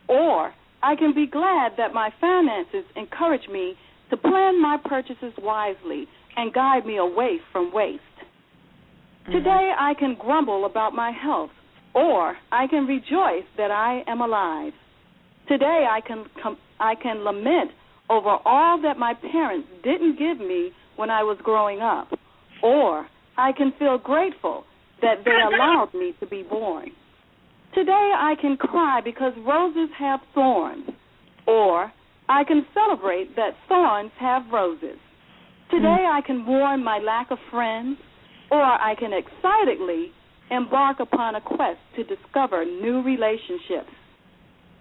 [0.08, 0.52] or
[0.82, 3.74] I can be glad that my finances encourage me
[4.10, 8.02] to plan my purchases wisely and guide me away from waste.
[9.22, 9.32] Mm-hmm.
[9.32, 11.50] Today I can grumble about my health,
[11.94, 14.72] or I can rejoice that I am alive.
[15.48, 17.70] Today I can com- I can lament
[18.08, 22.08] over all that my parents didn't give me when I was growing up,
[22.62, 24.64] or I can feel grateful
[25.02, 26.90] that they allowed me to be born.
[27.74, 30.88] Today I can cry because roses have thorns,
[31.46, 31.92] or
[32.28, 34.98] I can celebrate that thorns have roses.
[35.70, 37.98] Today I can mourn my lack of friends,
[38.50, 40.12] or I can excitedly
[40.50, 43.90] embark upon a quest to discover new relationships.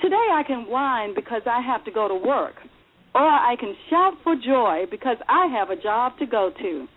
[0.02, 2.56] Today I can whine because I have to go to work,
[3.16, 6.88] or I can shout for joy because I have a job to go to.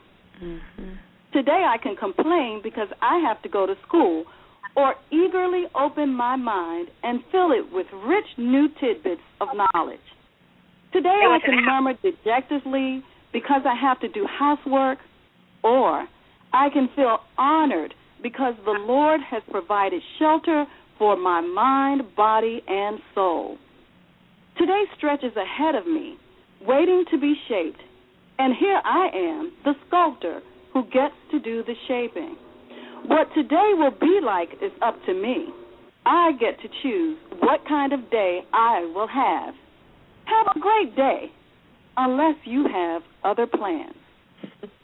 [1.32, 4.24] Today I can complain because I have to go to school,
[4.76, 10.00] or eagerly open my mind and fill it with rich new tidbits of knowledge.
[10.92, 13.02] Today I can murmur dejectedly
[13.32, 14.98] because I have to do housework,
[15.62, 16.06] or
[16.52, 20.64] I can feel honored because the Lord has provided shelter
[20.98, 23.58] for my mind, body, and soul.
[24.58, 26.16] Today stretches ahead of me,
[26.62, 27.80] waiting to be shaped.
[28.38, 30.40] And here I am, the sculptor
[30.72, 32.36] who gets to do the shaping.
[33.06, 35.46] What today will be like is up to me.
[36.06, 39.54] I get to choose what kind of day I will have.
[40.24, 41.30] Have a great day,
[41.96, 43.94] unless you have other plans.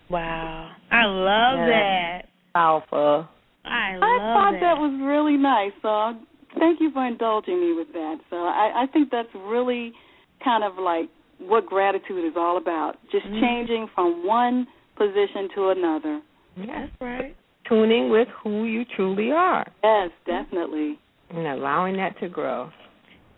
[0.08, 0.70] Wow.
[0.90, 1.66] I love Yeah.
[1.66, 2.28] that.
[2.54, 3.28] Powerful.
[3.64, 4.60] I love I thought that.
[4.60, 5.72] that was really nice.
[5.82, 6.14] So
[6.58, 8.16] thank you for indulging me with that.
[8.30, 9.92] So I, I think that's really
[10.42, 12.96] kind of like what gratitude is all about.
[13.10, 13.40] Just Mhm.
[13.40, 16.20] changing from one position to another.
[16.56, 16.68] Yes.
[16.68, 17.36] That's right.
[17.68, 20.98] Tuning with who you truly are Yes, definitely.
[21.30, 22.70] and allowing that to grow.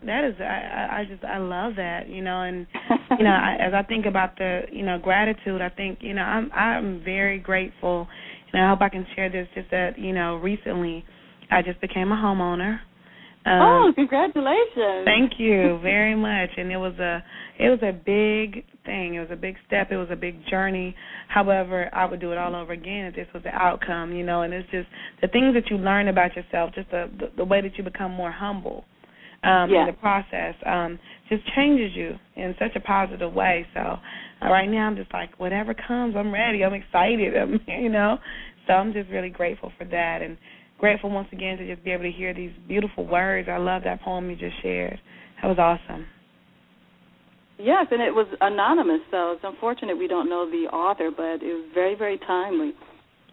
[0.05, 2.67] That is, I, I I just, I love that, you know, and
[3.17, 6.21] you know, I, as I think about the, you know, gratitude, I think, you know,
[6.21, 8.07] I'm, I'm very grateful,
[8.53, 9.47] and I hope I can share this.
[9.55, 11.03] Just that, you know, recently,
[11.49, 12.79] I just became a homeowner.
[13.47, 15.05] Um, oh, congratulations.
[15.05, 16.49] Thank you very much.
[16.57, 17.23] And it was a
[17.57, 19.15] it was a big thing.
[19.15, 19.89] It was a big step.
[19.89, 20.93] It was a big journey.
[21.29, 24.41] However, I would do it all over again if this was the outcome, you know,
[24.41, 24.87] and it's just
[25.21, 28.11] the things that you learn about yourself, just the the, the way that you become
[28.11, 28.83] more humble
[29.43, 29.81] um Yeah.
[29.81, 33.65] in the process um just changes you in such a positive way.
[33.73, 33.99] So uh,
[34.49, 36.65] right now I'm just like whatever comes, I'm ready.
[36.65, 37.37] I'm excited.
[37.41, 38.17] I'm you know.
[38.67, 40.37] So I'm just really grateful for that and
[40.79, 43.47] grateful once again to just be able to hear these beautiful words.
[43.51, 44.99] I love that poem you just shared.
[45.41, 46.05] That was awesome.
[47.59, 51.53] Yes, and it was anonymous, so it's unfortunate we don't know the author, but it
[51.53, 52.73] was very, very timely.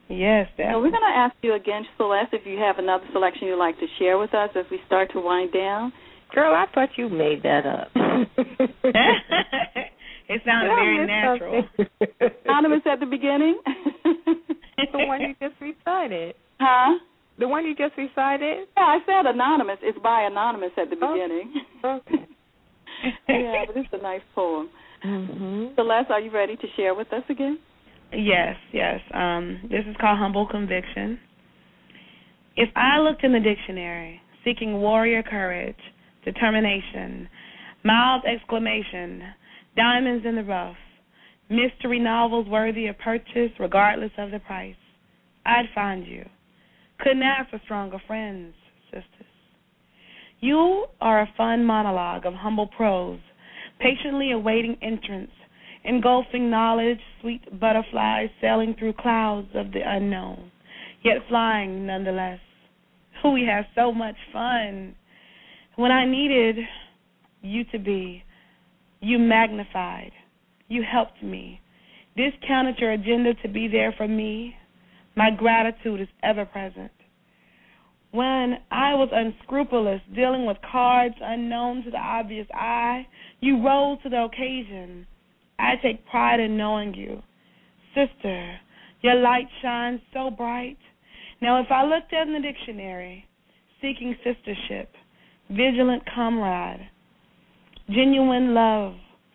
[0.08, 0.82] Yes, So definitely.
[0.82, 3.86] we're going to ask you again, Celest, if you have another selection you'd like to
[3.98, 5.92] share with us as we start to wind down.
[6.34, 7.88] Girl, I thought you made that up.
[7.94, 8.28] it
[10.44, 11.62] sounded Did I very natural.
[12.46, 13.58] Anonymous at the beginning.
[14.92, 16.34] the one you just recited.
[16.60, 16.98] huh?
[17.38, 18.68] The one you just recited?
[18.76, 19.78] Yeah, I said anonymous.
[19.82, 21.12] It's by anonymous at the Oh.
[21.12, 21.52] beginning.
[21.84, 22.26] Okay.
[23.28, 24.70] yeah, but it's a nice poem.
[25.04, 25.74] Mhm.
[25.74, 27.58] Celest, are you ready to share with us again?
[28.12, 29.00] Yes, yes.
[29.12, 31.18] Um, this is called humble conviction.
[32.56, 35.76] If I looked in the dictionary seeking warrior courage,
[36.24, 37.28] determination,
[37.82, 39.22] mild exclamation,
[39.76, 40.76] diamonds in the rough,
[41.50, 44.76] mystery novels worthy of purchase regardless of the price,
[45.44, 46.24] I'd find you.
[47.00, 48.54] Couldn't ask for stronger friends,
[48.86, 49.26] sisters.
[50.40, 53.20] You are a fun monologue of humble prose,
[53.80, 55.30] patiently awaiting entrance
[55.84, 60.50] engulfing knowledge, sweet butterflies sailing through clouds of the unknown,
[61.04, 62.40] yet flying nonetheless.
[63.24, 64.94] We had so much fun.
[65.76, 66.56] When I needed
[67.40, 68.22] you to be,
[69.00, 70.12] you magnified,
[70.68, 71.60] you helped me,
[72.16, 74.56] discounted your agenda to be there for me.
[75.16, 76.90] My gratitude is ever present.
[78.10, 83.06] When I was unscrupulous, dealing with cards unknown to the obvious eye,
[83.40, 85.06] you rose to the occasion.
[85.58, 87.22] I take pride in knowing you.
[87.94, 88.56] Sister,
[89.02, 90.78] your light shines so bright.
[91.40, 93.26] Now, if I looked in the dictionary,
[93.80, 94.86] seeking sistership,
[95.50, 96.88] vigilant comrade,
[97.90, 98.94] genuine love,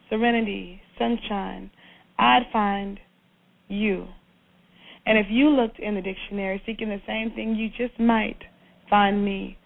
[0.09, 1.69] serenity, sunshine,
[2.17, 2.99] I'd find
[3.67, 4.07] you.
[5.05, 8.39] And if you looked in the dictionary seeking the same thing, you just might
[8.89, 9.57] find me.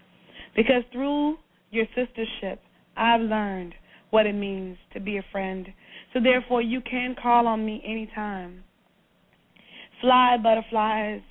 [0.55, 1.37] Because through
[1.71, 2.59] your sistership,
[2.95, 3.73] I've learned
[4.11, 5.67] what it means to be a friend.
[6.13, 8.63] So therefore, you can call on me anytime.
[10.01, 11.21] Fly, butterflies.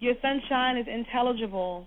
[0.00, 1.86] Your sunshine is intelligible.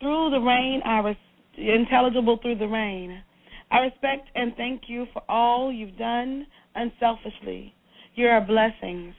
[0.00, 1.16] Through the rain, I res-
[1.56, 3.22] intelligible through the rain.
[3.70, 7.74] I respect and thank you for all you've done unselfishly.
[8.16, 9.14] You are a blessings.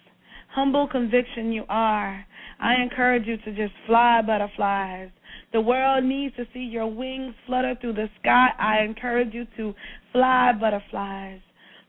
[0.54, 2.24] Humble conviction you are.
[2.60, 5.10] I encourage you to just fly, butterflies.
[5.52, 8.50] The world needs to see your wings flutter through the sky.
[8.60, 9.74] I encourage you to
[10.12, 11.40] fly, butterflies.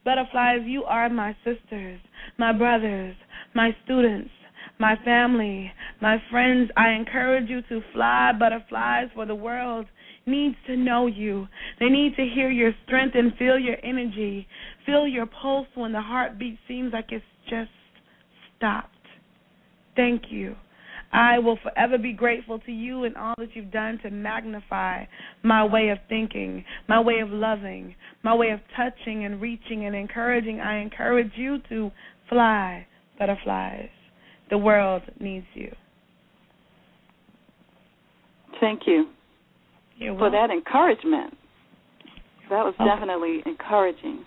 [0.03, 2.01] Butterflies, you are my sisters,
[2.39, 3.15] my brothers,
[3.55, 4.31] my students,
[4.79, 6.71] my family, my friends.
[6.75, 9.85] I encourage you to fly, butterflies, for the world
[10.27, 11.47] needs to know you.
[11.81, 14.47] They need to hear your strength and feel your energy.
[14.87, 17.69] Feel your pulse when the heartbeat seems like it's just
[18.57, 18.91] stopped.
[19.97, 20.57] Thank you.
[21.13, 25.05] I will forever be grateful to you and all that you've done to magnify
[25.45, 27.95] my way of thinking, my way of loving,
[28.25, 30.61] my way of touching and reaching and encouraging.
[30.61, 31.93] I encourage you to
[32.29, 32.85] fly,
[33.17, 33.91] butterflies.
[34.51, 35.73] The world needs you.
[38.61, 39.09] Thank you
[40.19, 41.37] for that encouragement.
[42.51, 42.85] That was Okay.
[42.87, 44.25] definitely encouraging.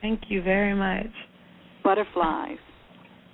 [0.00, 1.10] Thank you very much.
[1.82, 2.58] Butterflies.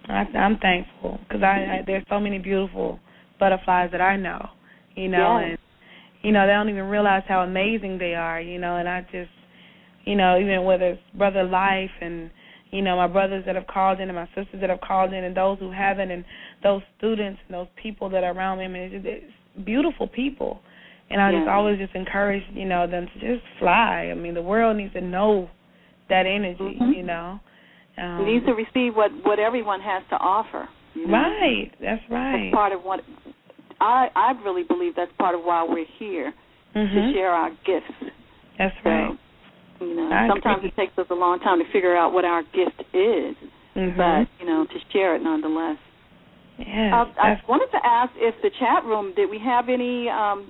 [0.09, 2.98] I, I'm thankful because I, I there's so many beautiful
[3.38, 4.48] butterflies that I know,
[4.94, 5.51] you know, Yes.
[5.51, 5.59] and
[6.22, 9.30] you know they don't even realize how amazing they are, you know, and I just
[10.05, 12.30] you know, even whether it's brother life and
[12.70, 15.24] you know my brothers that have called in and my sisters that have called in
[15.24, 16.24] and those who haven't and
[16.62, 18.64] those students and those people that are around me.
[18.64, 20.61] I mean, it's, it's beautiful people,
[21.11, 21.40] and I Yeah.
[21.40, 24.09] just always just encourage you know them to just fly.
[24.11, 25.48] I mean, the world needs to know
[26.09, 26.96] that energy, Mhm.
[26.96, 27.40] you know.
[28.01, 30.68] Um, needs to receive what what everyone has to offer.
[30.94, 31.12] you know?
[31.18, 32.51] Right, that's right.
[32.51, 33.01] That's part of what
[33.80, 36.32] I I really believe that's part of why we're here
[36.74, 37.12] to Mhm.
[37.12, 37.92] share our gifts.
[38.59, 39.16] That's So, right.
[39.80, 40.68] You know, I sometimes agree.
[40.68, 43.34] it takes us a long time to figure out what our gift is,
[43.74, 43.96] Mhm.
[43.96, 45.78] but you know, to share it nonetheless.
[46.59, 50.46] Yes, Uh, I wanted to ask if the chat room did we have any um,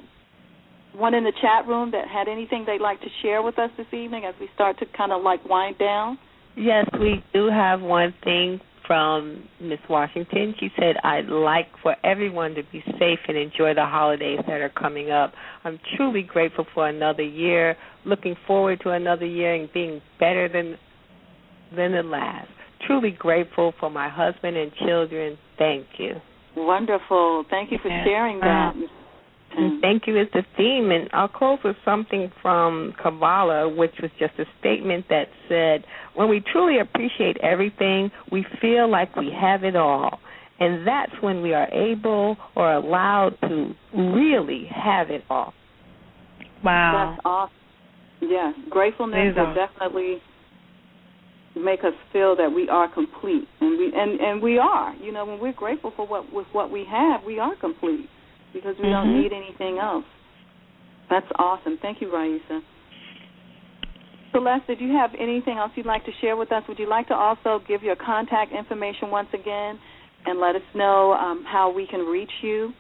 [0.93, 3.93] one in the chat room that had anything they'd like to share with us this
[3.95, 6.19] evening as we start to kind of like wind down.
[6.57, 10.53] Yes, we do have one thing from Miss Washington.
[10.59, 14.69] She said, I'd like for everyone to be safe and enjoy the holidays that are
[14.71, 15.33] coming up.
[15.63, 20.77] I'm truly grateful for another year, looking forward to another year and being better than
[21.77, 22.49] than the last.
[22.85, 25.39] Truly grateful for my husband and children.
[25.57, 26.15] Thank you.
[26.57, 27.45] Wonderful.
[27.49, 28.03] Thank you for Yeah.
[28.03, 28.75] sharing that.
[29.57, 29.81] And mm-hmm.
[29.81, 30.91] thank you is the theme.
[30.91, 35.85] And I'll close with something from Kabbalah, which was just a statement that said,
[36.15, 40.21] When we truly appreciate everything, we feel like we have it all.
[40.61, 45.55] And that's when we are able or allowed to really have it all.
[46.63, 47.15] Wow.
[47.15, 47.57] That's awesome.
[48.21, 49.55] Yes, gratefulness It is will awesome.
[49.55, 50.19] definitely
[51.57, 54.95] make us feel that we are complete, and we and and we are.
[54.97, 58.11] You know, when we're grateful for what with what we have, we are complete
[58.53, 59.23] because we don't Mhm.
[59.23, 60.05] need anything else.
[61.09, 61.77] That's awesome.
[61.79, 62.63] Thank you, Raisa.
[64.33, 66.67] Celest, did you have anything else you'd like to share with us?
[66.69, 69.79] Would you like to also give your contact information once again
[70.27, 72.73] and let us know um, how we can reach you?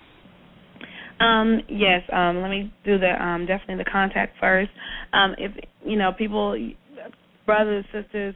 [1.18, 4.71] Um, yes, um, let me do the um definitely the contact first.
[5.12, 5.53] Um, if
[5.85, 6.57] you know, people
[7.45, 8.35] brothers, sisters,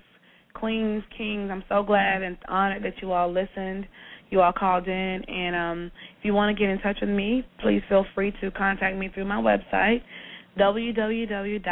[0.53, 3.87] queens, kings, I'm so glad and honored that you all listened.
[4.35, 7.47] You all called in and um if you want to get in touch with me,
[7.61, 10.03] please feel free to contact me through my website,
[10.59, 11.62] www.celest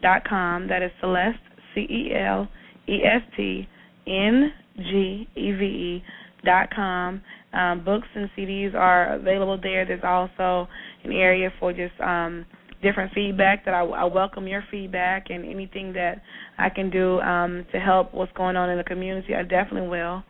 [0.00, 0.68] dot com.
[0.68, 1.38] That is Celest
[1.74, 2.48] C E L
[2.88, 3.68] E S T
[4.06, 6.04] N G E V E
[6.44, 7.20] dot com.
[7.52, 9.84] Um, books and CDs are available there.
[9.84, 10.68] There's also
[11.02, 12.46] an area for just um,
[12.82, 16.22] different feedback that I, I welcome your feedback and anything that
[16.58, 19.34] I can do um, to help what's going on in the community.
[19.34, 20.22] I definitely will.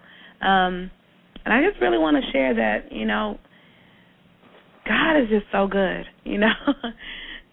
[0.42, 0.90] Um,
[1.44, 3.38] and I just really want to share that you know
[4.86, 6.04] God is just so good.
[6.24, 6.52] You know,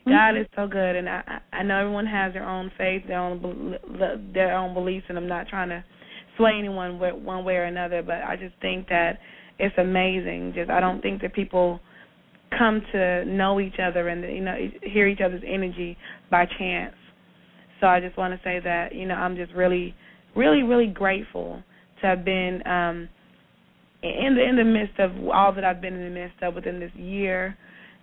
[0.08, 3.76] God is so good, and I I know everyone has their own faith, their own
[4.34, 5.84] their own beliefs, and I'm not trying to
[6.38, 9.20] sway anyone one way or another, but I just think that
[9.58, 10.54] it's amazing.
[10.56, 11.80] Just I don't think that people
[12.58, 15.98] come to know each other and you know hear each other's energy
[16.30, 16.96] by chance.
[17.80, 19.96] So I just want to say that you know I'm just really,
[20.36, 21.64] really, really grateful
[22.02, 23.10] to have been um
[24.02, 26.80] in the in the midst of all that I've been in the midst of within
[26.80, 27.58] this year,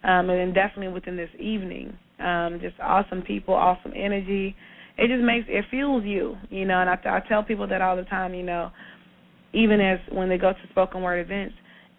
[0.04, 1.96] um, and definitely within this evening.
[2.18, 4.54] Um, just awesome people, awesome energy.
[4.98, 6.80] It just makes it fuels you, you know.
[6.80, 8.70] And I, I tell people that all the time, you know,
[9.52, 11.54] even as when they go to spoken word events,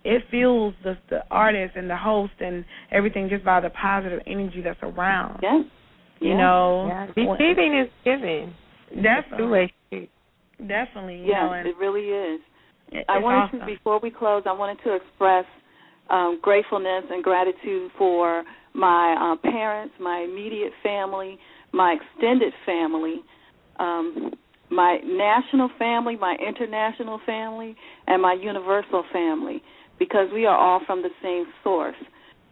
[0.07, 4.61] it fuels the the artist and the host and everything just by the positive energy
[4.61, 5.39] that's around.
[5.43, 5.61] Yeah.
[6.19, 6.37] You Yeah.
[6.37, 7.07] know, Yeah.
[7.15, 8.53] Receiving is giving.
[8.95, 10.09] definitely, Two-way street.
[10.65, 11.17] definitely.
[11.17, 12.41] You Yes, know, and it really is.
[12.91, 13.59] it- I wanted awesome.
[13.59, 15.45] to before we close, I wanted to express
[16.09, 21.37] um, gratefulness and gratitude for my uh, parents, my immediate family,
[21.73, 23.17] my extended family,
[23.77, 24.33] um,
[24.69, 27.75] my national family, my international family,
[28.07, 29.61] and my universal family,
[29.99, 31.95] because we are all from the same source.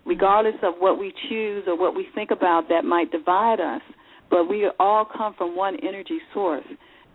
[0.06, 3.82] Regardless of what we choose or what we think about that might divide us,
[4.30, 6.66] but we all come from one energy source.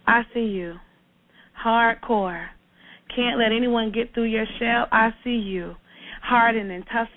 [0.07, 0.75] I see you,
[1.63, 2.47] hardcore.
[3.15, 4.87] Can't let anyone get through your shell.
[4.91, 5.75] I see you,
[6.23, 7.09] hardened and tough,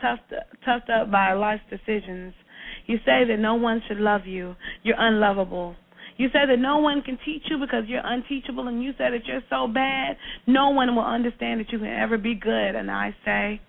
[0.00, 0.20] tough,
[0.64, 2.34] toughed up by life's decisions.
[2.86, 4.54] You say that no one should love you.
[4.84, 5.74] You're unlovable.
[6.16, 9.26] You say that no one can teach you because you're unteachable, and you say that
[9.26, 12.74] you're so bad, no one will understand that you can ever be good.
[12.74, 13.60] And I say,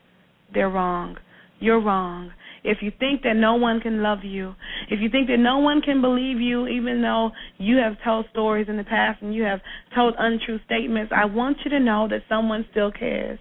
[0.54, 1.18] they're wrong.
[1.60, 2.32] You're wrong.
[2.64, 4.54] If you think that no one can love you,
[4.89, 8.68] if you think that no one can believe you, even though you have told stories
[8.70, 9.60] in the past and you have
[9.95, 13.39] told untrue statements, I want you to know that someone still cares.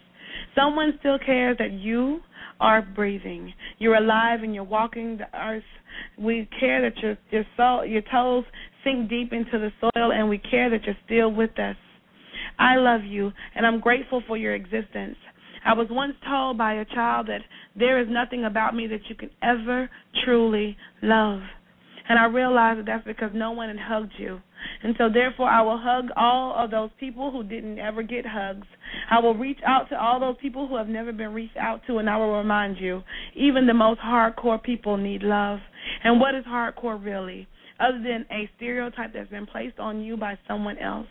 [0.55, 2.21] Someone still cares that you
[2.61, 3.53] are breathing.
[3.79, 5.63] You're alive and you're walking the earth.
[6.19, 8.45] We care that your your soul, your toes
[8.87, 11.77] sink deep into the soil, and we care that you're still with us.
[12.59, 15.17] I love you, and I'm grateful for your existence.
[15.65, 17.41] I was once told by a child that
[17.77, 19.91] there is nothing about me that you can ever
[20.25, 21.41] truly love.
[22.09, 24.41] And I realized that that's because no one had hugged you.
[24.83, 28.67] And so, therefore, I will hug all of those people who didn't ever get hugs.
[29.11, 31.99] I will reach out to all those people who have never been reached out to,
[31.99, 33.03] and I will remind you
[33.35, 35.59] even the most hardcore people need love.
[36.05, 37.49] And what is hardcore really?
[37.79, 41.07] Other than a stereotype that's been placed on you by someone else.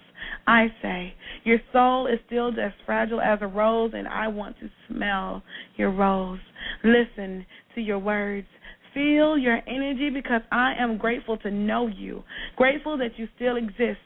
[0.48, 1.14] I say,
[1.44, 5.44] your soul is still as fragile as a rose, and I want to smell
[5.76, 6.40] your rose.
[6.84, 7.46] Listen
[7.76, 8.48] to your words.
[8.94, 12.24] Feel your energy because I am grateful to know you.
[12.56, 14.00] Grateful that you still exist.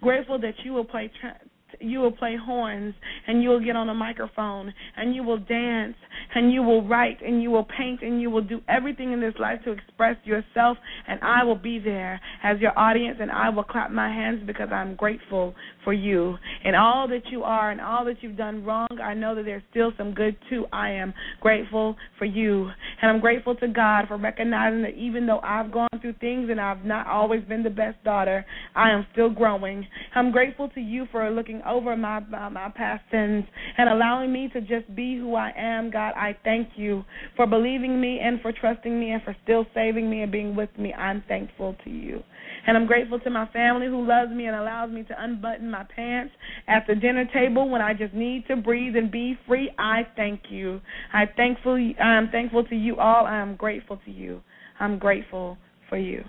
[0.00, 1.40] Grateful that you will play tra-
[1.80, 2.94] you will play horns
[3.26, 5.96] and you will get on a microphone and you will dance
[6.34, 9.34] and you will write and you will paint and you will do everything in this
[9.38, 10.76] life to express yourself
[11.08, 14.68] and I will be there as your audience and I will clap my hands because
[14.72, 15.54] I'm grateful
[15.84, 16.36] for you.
[16.64, 19.62] And all that you are and all that you've done wrong I know that there's
[19.70, 20.66] still some good too.
[20.72, 22.68] I am grateful for you.
[23.02, 26.60] And I'm grateful to God for recognizing that even though I've gone through things and
[26.60, 29.86] I've not always been the best daughter I am still growing.
[30.14, 33.44] I'm grateful to you for looking over my my, my past sins
[33.78, 35.90] and allowing me to just be who I am.
[35.90, 37.04] God, I thank you
[37.36, 40.70] for believing me and for trusting me and for still saving me and being with
[40.78, 40.92] me.
[40.94, 42.22] I'm thankful to you.
[42.66, 45.84] And I'm grateful to my family who loves me and allows me to unbutton my
[45.84, 46.32] pants
[46.66, 49.70] at the dinner table when I just need to breathe and be free.
[49.78, 50.80] I thank you.
[51.12, 53.26] I thankful I am thankful to you all.
[53.26, 54.40] I am grateful to you.
[54.80, 55.58] I'm grateful
[55.88, 56.24] for you.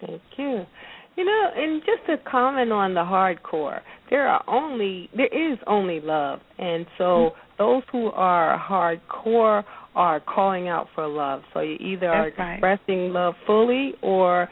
[0.00, 0.64] Thank you.
[1.18, 6.00] You know, and just to comment on the hardcore, there are only there is only
[6.00, 7.38] love, and so mm-hmm.
[7.58, 9.64] those who are hardcore
[9.96, 11.42] are calling out for love.
[11.52, 14.48] So you either That's are expressing love fully or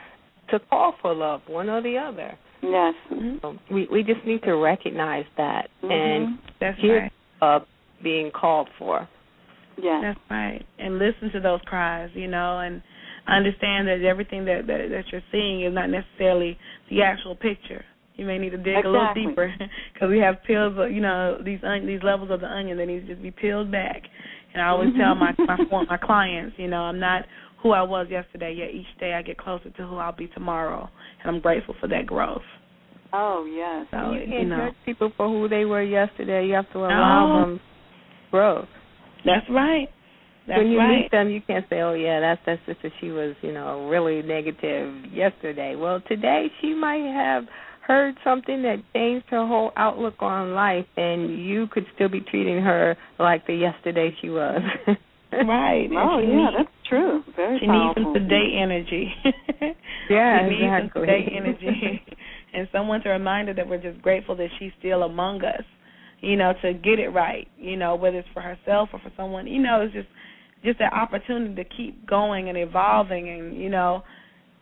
[0.50, 2.36] to call for love, one or the other.
[2.64, 2.94] Yes.
[3.12, 3.36] Mm-hmm.
[3.42, 5.92] So we we just need to recognize that mm-hmm.
[5.92, 7.10] and That's hear
[7.42, 7.56] right.
[7.56, 7.60] uh,
[8.02, 9.08] being called for.
[9.80, 10.02] Yes.
[10.02, 10.66] That's right.
[10.80, 12.82] And listen to those cries, you know, and
[13.28, 16.58] understand that everything that, that that you're seeing is not necessarily
[16.90, 17.84] the actual picture.
[18.14, 18.88] You may need to dig exactly.
[18.88, 19.54] a little deeper
[19.92, 22.86] because we have peels, of, you know, these on, these levels of the onion that
[22.86, 24.02] needs to just be peeled back.
[24.52, 25.90] And I always tell my my mm-hmm.
[25.90, 27.24] my clients, you know, I'm not
[27.62, 28.54] who I was yesterday.
[28.56, 30.88] Yet each day I get closer to who I'll be tomorrow,
[31.22, 32.42] and I'm grateful for that growth.
[33.12, 33.86] Oh yes.
[33.90, 34.68] So you can't you know.
[34.68, 36.46] judge people for who they were yesterday.
[36.46, 37.40] You have to allow No.
[37.40, 37.60] them
[38.30, 38.68] growth.
[39.24, 39.88] That's right.
[40.46, 41.02] That's when you right.
[41.02, 43.88] meet them, you can't say, "Oh yeah, that's that's just that she was, you know,
[43.88, 47.44] really negative yesterday." Well, today she might have
[47.86, 52.60] heard something that changed her whole outlook on life, and you could still be treating
[52.62, 54.60] her like the yesterday she was.
[55.32, 55.88] Right.
[55.92, 57.22] Oh yeah, needs- that's true.
[57.34, 58.02] Very She powerful.
[58.04, 59.12] needs some today energy.
[60.08, 60.90] Yeah, she needs exactly.
[60.94, 62.02] some today energy,
[62.54, 65.64] and someone to remind her that we're just grateful that she's still among us.
[66.20, 67.48] You know, to get it right.
[67.58, 69.46] You know, whether it's for herself or for someone.
[69.48, 70.08] You know, it's just
[70.66, 74.02] just that opportunity to keep going and evolving, and you know,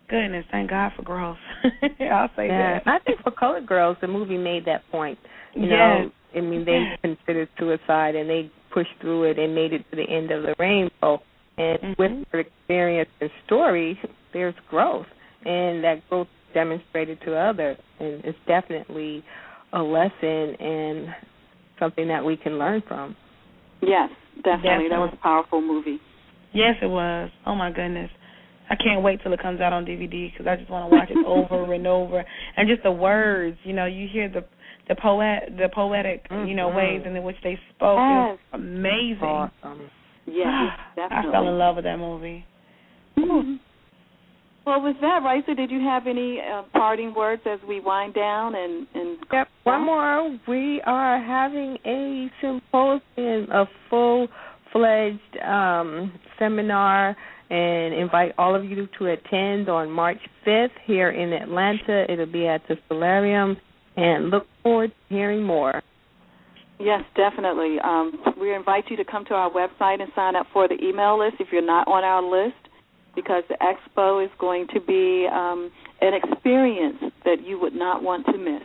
[0.09, 1.39] goodness, thank God for growth.
[1.83, 2.83] I'll say yeah, that.
[2.87, 5.19] I think for Colored Girls, the movie made that point.
[5.55, 5.71] You Yes.
[5.71, 9.97] know, I mean, they considered suicide and they pushed through it and made it to
[9.97, 11.23] the end of the rainbow.
[11.57, 11.99] And Mhm.
[11.99, 13.99] with their experience and story,
[14.33, 15.07] there's growth,
[15.47, 19.23] and that growth demonstrated to others, and it's definitely
[19.73, 21.15] a lesson and
[21.79, 23.15] something that we can learn from.
[23.81, 24.11] Yes,
[24.43, 24.89] definitely.
[24.89, 25.99] That was a powerful movie.
[26.53, 27.31] Yes, it was.
[27.47, 28.11] Oh my goodness.
[28.71, 31.11] I can't wait till it comes out on DVD because I just want to watch
[31.11, 32.25] it over and over.
[32.57, 34.45] And just the words, you know, you hear the
[34.87, 36.77] the poet, the poetic, you know, Mhm.
[36.77, 37.99] ways in which they spoke.
[37.99, 39.25] It was amazing.
[39.25, 39.91] Awesome.
[40.27, 40.79] Yes,
[41.11, 42.45] I fell in love with that movie.
[43.17, 43.59] Mhm.
[44.67, 48.55] Well, with that, Raisa, did you have any uh, parting words as we wind down
[48.55, 49.19] and and?
[49.31, 49.49] Yep.
[49.65, 50.39] One more.
[50.49, 57.15] We are having a symposium, a full-fledged um, seminar,
[57.51, 62.11] and invite all of you to attend on March 5th here in Atlanta.
[62.11, 63.59] It'll be at the Solarium,
[63.97, 65.83] and look forward to hearing more.
[66.81, 67.77] Yes, definitely.
[67.85, 71.19] Um, we invite you to come to our website and sign up for the email
[71.19, 72.64] list if you're not on our list
[73.15, 75.71] because the expo is going to be um,
[76.01, 78.63] an experience that you would not want to miss.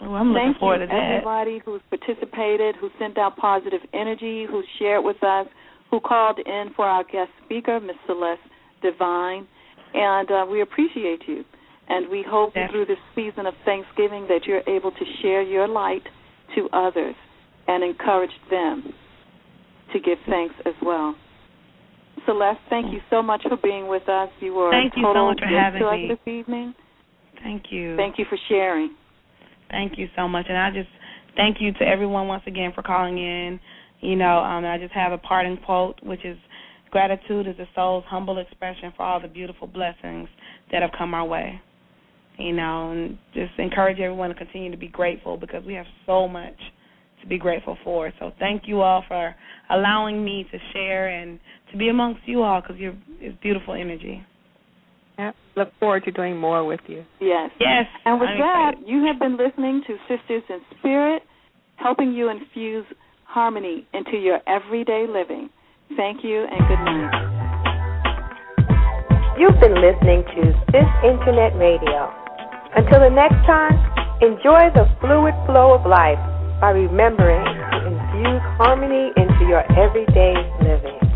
[0.00, 1.12] Oh, I'm looking Thank forward you, to that.
[1.12, 5.46] everybody who's participated, who sent out positive energy, who shared with us,
[5.90, 8.36] who called in for our guest speaker, Miss Celest
[8.82, 9.46] Devine,
[9.94, 11.44] and uh, we appreciate you.
[11.88, 12.70] And we hope Yes.
[12.70, 16.02] through this season of Thanksgiving that you're able to share your light
[16.54, 17.14] to others
[17.68, 18.92] and encourage them
[19.92, 21.14] to give thanks as well.
[22.26, 24.28] Celest, thank you so much for being with us.
[24.40, 26.08] You were Thank you so much for having me.
[26.08, 26.74] this evening.
[27.42, 27.96] Thank you.
[27.96, 28.94] Thank you for sharing.
[29.70, 30.88] Thank you so much, and I just
[31.36, 33.58] thank you to everyone once again for calling in.
[34.00, 36.36] You know, um, I just have a parting quote, which is
[36.90, 40.28] gratitude is the soul's humble expression for all the beautiful blessings
[40.70, 41.60] that have come our way.
[42.38, 46.28] You know, and just encourage everyone to continue to be grateful because we have so
[46.28, 46.58] much
[47.20, 48.12] to be grateful for.
[48.18, 49.34] So thank you all for
[49.70, 51.38] allowing me to share and
[51.72, 54.22] to be amongst you all because you're it's beautiful energy.
[55.18, 55.34] Yep.
[55.56, 57.04] Look forward to doing more with you.
[57.20, 57.50] Yes.
[57.60, 57.86] Yes.
[58.04, 58.88] And with I'm that, excited.
[58.88, 61.22] you have been listening to Sisters in Spirit,
[61.76, 62.86] helping you infuse
[63.24, 65.50] harmony into your everyday living.
[65.96, 67.12] Thank you and good night.
[69.38, 72.12] You've been listening to This Internet Radio.
[72.76, 73.76] Until the next time,
[74.22, 76.20] enjoy the fluid flow of life
[76.60, 81.11] by remembering to infuse harmony into your everyday living.